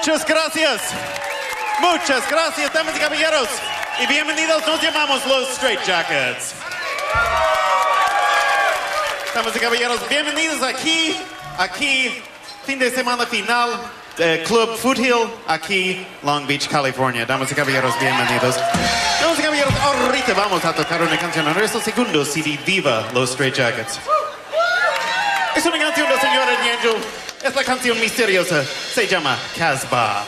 Muchas 0.00 0.24
gracias. 0.24 0.80
Muchas 1.78 2.30
gracias, 2.30 2.72
damas 2.72 2.96
y 2.96 3.00
caballeros. 3.00 3.48
Y 4.02 4.06
bienvenidos, 4.06 4.66
nos 4.66 4.80
llamamos 4.80 5.26
los 5.26 5.50
Straight 5.50 5.84
Jackets. 5.84 6.54
Damas 9.34 9.54
y 9.54 9.58
caballeros, 9.58 10.00
bienvenidos 10.08 10.62
aquí, 10.62 11.14
aquí, 11.58 12.18
fin 12.64 12.78
de 12.78 12.90
semana 12.90 13.26
final, 13.26 13.78
eh, 14.16 14.42
Club 14.46 14.74
Foothill, 14.78 15.28
aquí, 15.46 16.06
Long 16.22 16.46
Beach, 16.46 16.66
California. 16.66 17.26
Damas 17.26 17.52
y 17.52 17.54
caballeros, 17.54 17.92
bienvenidos. 18.00 18.56
Damas 19.20 19.38
y 19.38 19.42
caballeros, 19.42 19.74
ahorita 19.82 20.32
vamos 20.32 20.64
a 20.64 20.72
tocar 20.72 21.02
una 21.02 21.18
canción 21.18 21.46
en 21.46 21.52
nuestro 21.52 21.78
segundo 21.78 22.24
CD, 22.24 22.58
Viva 22.64 23.06
los 23.12 23.32
Straight 23.32 23.54
Jackets. 23.54 24.00
Es 25.54 25.66
una 25.66 25.78
canción 25.78 26.08
de 26.08 26.18
señora 26.18 26.52
Angel. 26.52 27.29
Es 27.42 27.54
la 27.54 27.64
canción 27.64 27.98
misteriosa. 27.98 28.64
Se 28.64 29.06
llama 29.06 29.38
Casbah. 29.56 30.26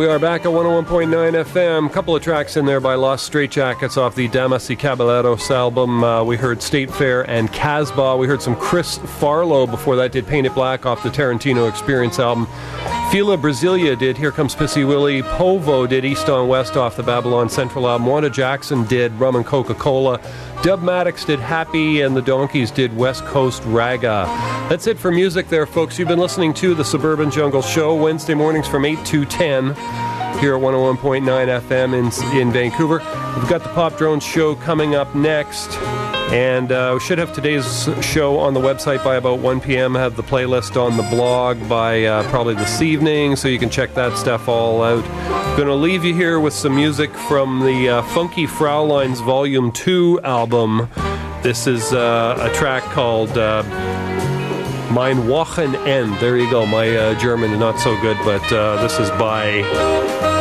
We 0.00 0.06
are 0.06 0.18
back 0.18 0.46
at 0.46 0.46
101.9 0.46 1.10
FM. 1.44 1.86
A 1.86 1.90
couple 1.90 2.16
of 2.16 2.22
tracks 2.22 2.56
in 2.56 2.64
there 2.64 2.80
by 2.80 2.94
Los 2.94 3.28
Straitjackets 3.28 3.98
off 3.98 4.14
the 4.14 4.28
Damas 4.28 4.70
y 4.70 4.74
Caballeros 4.74 5.50
album. 5.50 6.02
Uh, 6.02 6.24
we 6.24 6.38
heard 6.38 6.62
State 6.62 6.90
Fair 6.90 7.28
and 7.28 7.52
Casbah. 7.52 8.16
We 8.16 8.26
heard 8.26 8.40
some 8.40 8.56
Chris 8.56 8.96
Farlowe 8.96 9.70
before 9.70 9.96
that 9.96 10.10
did 10.10 10.26
Paint 10.26 10.46
It 10.46 10.54
Black 10.54 10.86
off 10.86 11.02
the 11.02 11.10
Tarantino 11.10 11.68
Experience 11.68 12.18
album. 12.18 12.46
Fila 13.12 13.36
Brasilia 13.36 13.98
did 13.98 14.16
Here 14.16 14.32
Comes 14.32 14.54
Pissy 14.54 14.88
Willie. 14.88 15.20
Povo 15.20 15.86
did 15.86 16.06
East 16.06 16.30
on 16.30 16.48
West 16.48 16.78
off 16.78 16.96
the 16.96 17.02
Babylon 17.02 17.50
Central 17.50 17.86
album. 17.86 18.06
Wanda 18.06 18.30
Jackson 18.30 18.86
did 18.86 19.12
Rum 19.20 19.36
and 19.36 19.44
Coca 19.44 19.74
Cola. 19.74 20.18
Dub 20.62 20.82
Maddox 20.82 21.24
did 21.24 21.40
Happy, 21.40 22.02
and 22.02 22.14
the 22.14 22.20
Donkeys 22.20 22.70
did 22.70 22.94
West 22.94 23.24
Coast 23.24 23.62
Raga. 23.64 24.26
That's 24.68 24.86
it 24.86 24.98
for 24.98 25.10
music 25.10 25.48
there, 25.48 25.64
folks. 25.64 25.98
You've 25.98 26.08
been 26.08 26.18
listening 26.18 26.52
to 26.54 26.74
the 26.74 26.84
Suburban 26.84 27.30
Jungle 27.30 27.62
Show 27.62 27.94
Wednesday 27.94 28.34
mornings 28.34 28.68
from 28.68 28.84
8 28.84 29.02
to 29.06 29.24
10 29.24 29.74
here 30.38 30.54
at 30.54 30.60
101.9 30.60 31.00
FM 31.62 31.94
in, 31.94 32.38
in 32.38 32.52
Vancouver. 32.52 32.98
We've 33.38 33.48
got 33.48 33.62
the 33.62 33.70
Pop 33.70 33.96
Drone 33.96 34.20
Show 34.20 34.54
coming 34.54 34.94
up 34.94 35.14
next. 35.14 35.70
And 36.30 36.70
uh, 36.70 36.90
we 36.94 37.00
should 37.00 37.18
have 37.18 37.32
today's 37.32 37.88
show 38.02 38.38
on 38.38 38.52
the 38.52 38.60
website 38.60 39.02
by 39.02 39.16
about 39.16 39.38
1 39.38 39.62
p.m. 39.62 39.94
Have 39.94 40.14
the 40.14 40.22
playlist 40.22 40.80
on 40.80 40.98
the 40.98 41.02
blog 41.04 41.68
by 41.70 42.04
uh, 42.04 42.22
probably 42.30 42.54
this 42.54 42.82
evening, 42.82 43.34
so 43.34 43.48
you 43.48 43.58
can 43.58 43.70
check 43.70 43.94
that 43.94 44.16
stuff 44.16 44.46
all 44.46 44.82
out. 44.82 45.39
To 45.60 45.74
leave 45.74 46.04
you 46.04 46.14
here 46.14 46.40
with 46.40 46.54
some 46.54 46.74
music 46.74 47.14
from 47.14 47.60
the 47.60 47.88
uh, 47.88 48.02
Funky 48.02 48.46
Fraulein's 48.46 49.20
Volume 49.20 49.70
2 49.70 50.22
album. 50.24 50.88
This 51.42 51.66
is 51.66 51.92
uh, 51.92 52.36
a 52.40 52.52
track 52.56 52.82
called 52.84 53.36
uh, 53.36 53.62
Mein 54.92 55.28
Wochenend. 55.28 56.18
There 56.18 56.38
you 56.38 56.50
go. 56.50 56.64
My 56.64 56.96
uh, 56.96 57.14
German 57.20 57.52
is 57.52 57.60
not 57.60 57.78
so 57.78 57.94
good, 58.00 58.16
but 58.24 58.52
uh, 58.52 58.82
this 58.82 58.98
is 58.98 59.10
by 59.10 59.62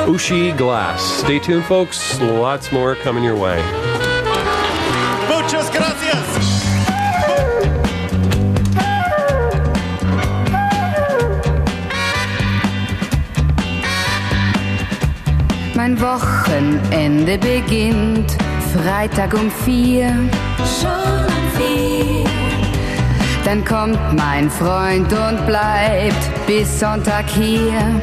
Uschi 0.07 0.57
Glas. 0.57 1.03
Stay 1.03 1.37
tuned, 1.37 1.65
folks. 1.65 2.19
Lots 2.21 2.71
more 2.71 2.95
coming 2.95 3.23
your 3.23 3.37
way. 3.37 4.08
Wochenende 16.01 17.37
beginnt 17.37 18.37
Freitag 18.73 19.33
um 19.33 19.51
vier. 19.65 20.07
Schon 20.79 21.25
um 21.25 21.51
vier. 21.57 22.25
Dann 23.43 23.65
kommt 23.65 23.99
mein 24.15 24.49
Freund 24.49 25.11
und 25.11 25.45
bleibt 25.45 26.47
bis 26.47 26.79
Sonntag 26.79 27.25
hier. 27.29 28.01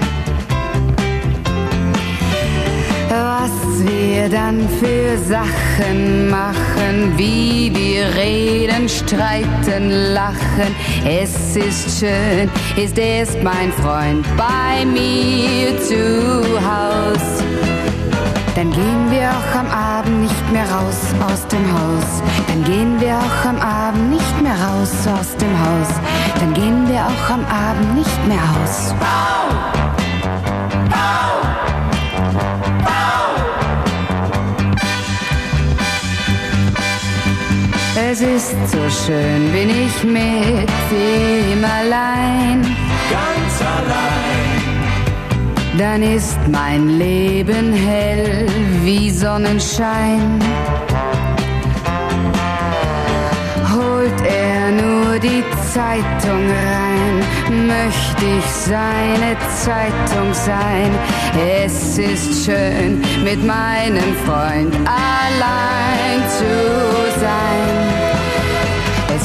Was 3.08 3.86
wir 3.86 4.28
dann 4.28 4.68
für 4.78 5.16
Sachen 5.16 6.28
machen, 6.28 7.16
wie 7.16 7.72
wir 7.74 8.14
reden, 8.14 8.88
streiten, 8.88 10.12
lachen. 10.12 10.74
Es 11.06 11.56
ist 11.56 12.00
schön, 12.00 12.50
ist 12.76 12.98
erst 12.98 13.42
mein 13.42 13.72
Freund 13.72 14.26
bei 14.36 14.84
mir 14.84 15.80
zu 15.80 16.42
Haus. 16.60 17.75
Dann 18.56 18.70
gehen 18.70 19.10
wir 19.10 19.28
auch 19.28 19.54
am 19.54 19.70
Abend 19.70 20.22
nicht 20.22 20.50
mehr 20.50 20.64
raus 20.70 20.96
aus 21.28 21.46
dem 21.48 21.70
Haus. 21.74 22.22
Dann 22.48 22.64
gehen 22.64 22.98
wir 22.98 23.18
auch 23.18 23.44
am 23.46 23.58
Abend 23.58 24.12
nicht 24.12 24.42
mehr 24.42 24.54
raus 24.54 25.06
aus 25.06 25.36
dem 25.36 25.52
Haus. 25.60 25.88
Dann 26.40 26.54
gehen 26.54 26.88
wir 26.88 27.04
auch 27.04 27.30
am 27.30 27.44
Abend 27.44 27.94
nicht 27.96 28.26
mehr 28.26 28.40
aus. 28.62 28.94
Es 38.10 38.22
ist 38.22 38.56
so 38.72 38.88
schön, 39.04 39.52
bin 39.52 39.68
ich 39.68 40.02
mit 40.02 40.70
ihm 40.90 41.62
allein. 41.62 42.62
Ganz 43.10 43.60
allein. 43.60 44.25
Dann 45.78 46.02
ist 46.02 46.38
mein 46.50 46.98
Leben 46.98 47.74
hell 47.74 48.46
wie 48.82 49.10
Sonnenschein. 49.10 50.40
Holt 53.74 54.20
er 54.26 54.72
nur 54.72 55.18
die 55.18 55.44
Zeitung 55.74 56.48
rein, 56.48 57.66
möchte 57.66 58.24
ich 58.38 58.46
seine 58.46 59.36
Zeitung 59.54 60.32
sein. 60.32 60.90
Es 61.62 61.98
ist 61.98 62.46
schön, 62.46 63.02
mit 63.22 63.44
meinem 63.44 64.14
Freund 64.24 64.74
allein 64.86 66.20
zu 66.38 67.20
sein. 67.20 67.85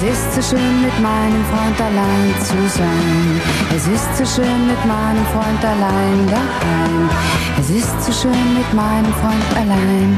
Es 0.04 0.08
ist 0.08 0.34
so 0.34 0.56
schön, 0.58 0.82
mit 0.82 1.00
meinem 1.00 1.46
Freund 1.46 1.80
allein 1.80 2.34
zu 2.40 2.70
sein. 2.76 3.42
Es 3.76 3.86
ist 3.88 4.18
so 4.18 4.42
schön, 4.42 4.66
mit 4.66 4.84
meinem 4.84 5.24
Freund 5.28 5.64
allein 5.64 6.28
daheim. 6.28 7.10
Es 7.60 7.70
ist 7.70 8.06
so 8.06 8.12
schön, 8.12 8.54
mit 8.56 8.74
meinem 8.74 9.14
Freund 9.14 9.56
allein. 9.56 10.18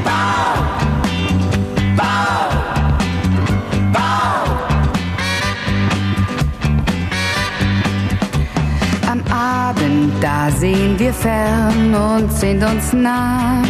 Am 9.12 9.22
Abend, 9.30 10.14
da 10.24 10.50
sehen 10.50 10.98
wir 10.98 11.14
fern 11.14 11.94
und 11.94 12.32
sind 12.32 12.64
uns 12.64 12.94
nah. 12.94 13.62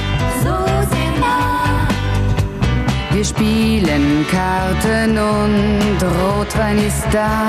So. 0.43 0.72
Wir 3.23 3.29
spielen 3.29 4.25
Karten 4.29 5.17
und 5.17 5.97
Rotwein 6.03 6.77
ist 6.77 7.05
da. 7.09 7.39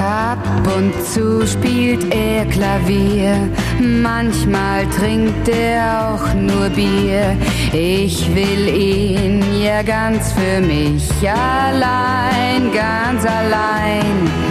Ab 0.00 0.38
und 0.76 0.94
zu 1.04 1.44
spielt 1.44 2.14
er 2.14 2.46
Klavier, 2.46 3.36
manchmal 3.80 4.86
trinkt 4.96 5.48
er 5.48 6.14
auch 6.14 6.32
nur 6.34 6.68
Bier. 6.68 7.36
Ich 7.72 8.32
will 8.32 8.68
ihn 8.76 9.42
ja 9.60 9.82
ganz 9.82 10.32
für 10.32 10.60
mich 10.60 11.10
allein, 11.28 12.70
ganz 12.72 13.24
allein. 13.24 14.49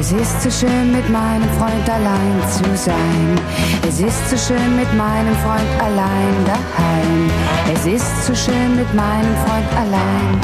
Es 0.00 0.12
ist 0.12 0.42
so 0.42 0.48
schön, 0.48 0.92
mit 0.92 1.10
meinem 1.10 1.42
Freund 1.58 1.90
allein 1.90 2.40
zu 2.48 2.76
sein. 2.76 3.40
Es 3.82 3.98
ist 3.98 4.30
so 4.30 4.36
schön, 4.36 4.76
mit 4.76 4.94
meinem 4.94 5.34
Freund 5.38 5.82
allein 5.82 6.34
daheim. 6.46 7.30
Es 7.74 7.84
ist 7.84 8.26
so 8.26 8.32
schön, 8.32 8.76
mit 8.76 8.94
meinem 8.94 9.34
Freund 9.44 9.66
allein. 9.76 10.40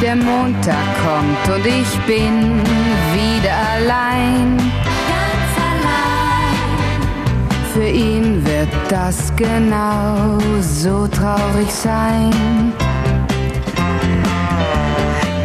Der 0.00 0.14
Montag 0.14 0.86
kommt 1.02 1.56
und 1.56 1.66
ich 1.66 1.98
bin 2.06 2.62
wieder 3.12 3.56
allein. 3.74 4.73
Für 7.84 7.90
ihn 7.90 8.42
wird 8.46 8.70
das 8.88 9.30
genau 9.36 10.38
so 10.62 11.06
traurig 11.06 11.70
sein. 11.70 12.72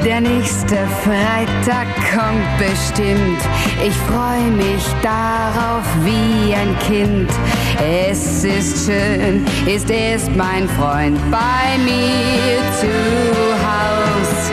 Der 0.05 0.21
nächste 0.21 0.77
Freitag 1.03 1.87
kommt 2.13 2.57
bestimmt. 2.57 3.41
Ich 3.85 3.93
freue 4.07 4.51
mich 4.51 4.85
darauf 5.03 5.83
wie 6.05 6.55
ein 6.55 6.79
Kind. 6.87 7.29
Es 7.77 8.45
ist 8.45 8.85
schön, 8.85 9.45
ist 9.67 9.89
erst 9.89 10.33
mein 10.33 10.69
Freund 10.69 11.19
bei 11.29 11.77
mir 11.83 12.57
zu 12.79 12.87
Haus. 13.67 14.51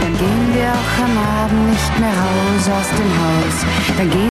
Dann 0.00 0.12
gehen 0.18 0.54
wir 0.54 0.72
auch 0.72 1.04
am 1.04 1.44
Abend 1.44 1.70
nicht 1.70 2.00
mehr 2.00 2.10
raus 2.10 2.68
aus 2.80 2.88
dem 2.98 3.10
Haus. 3.22 3.96
Dann 3.96 4.10
gehen 4.10 4.20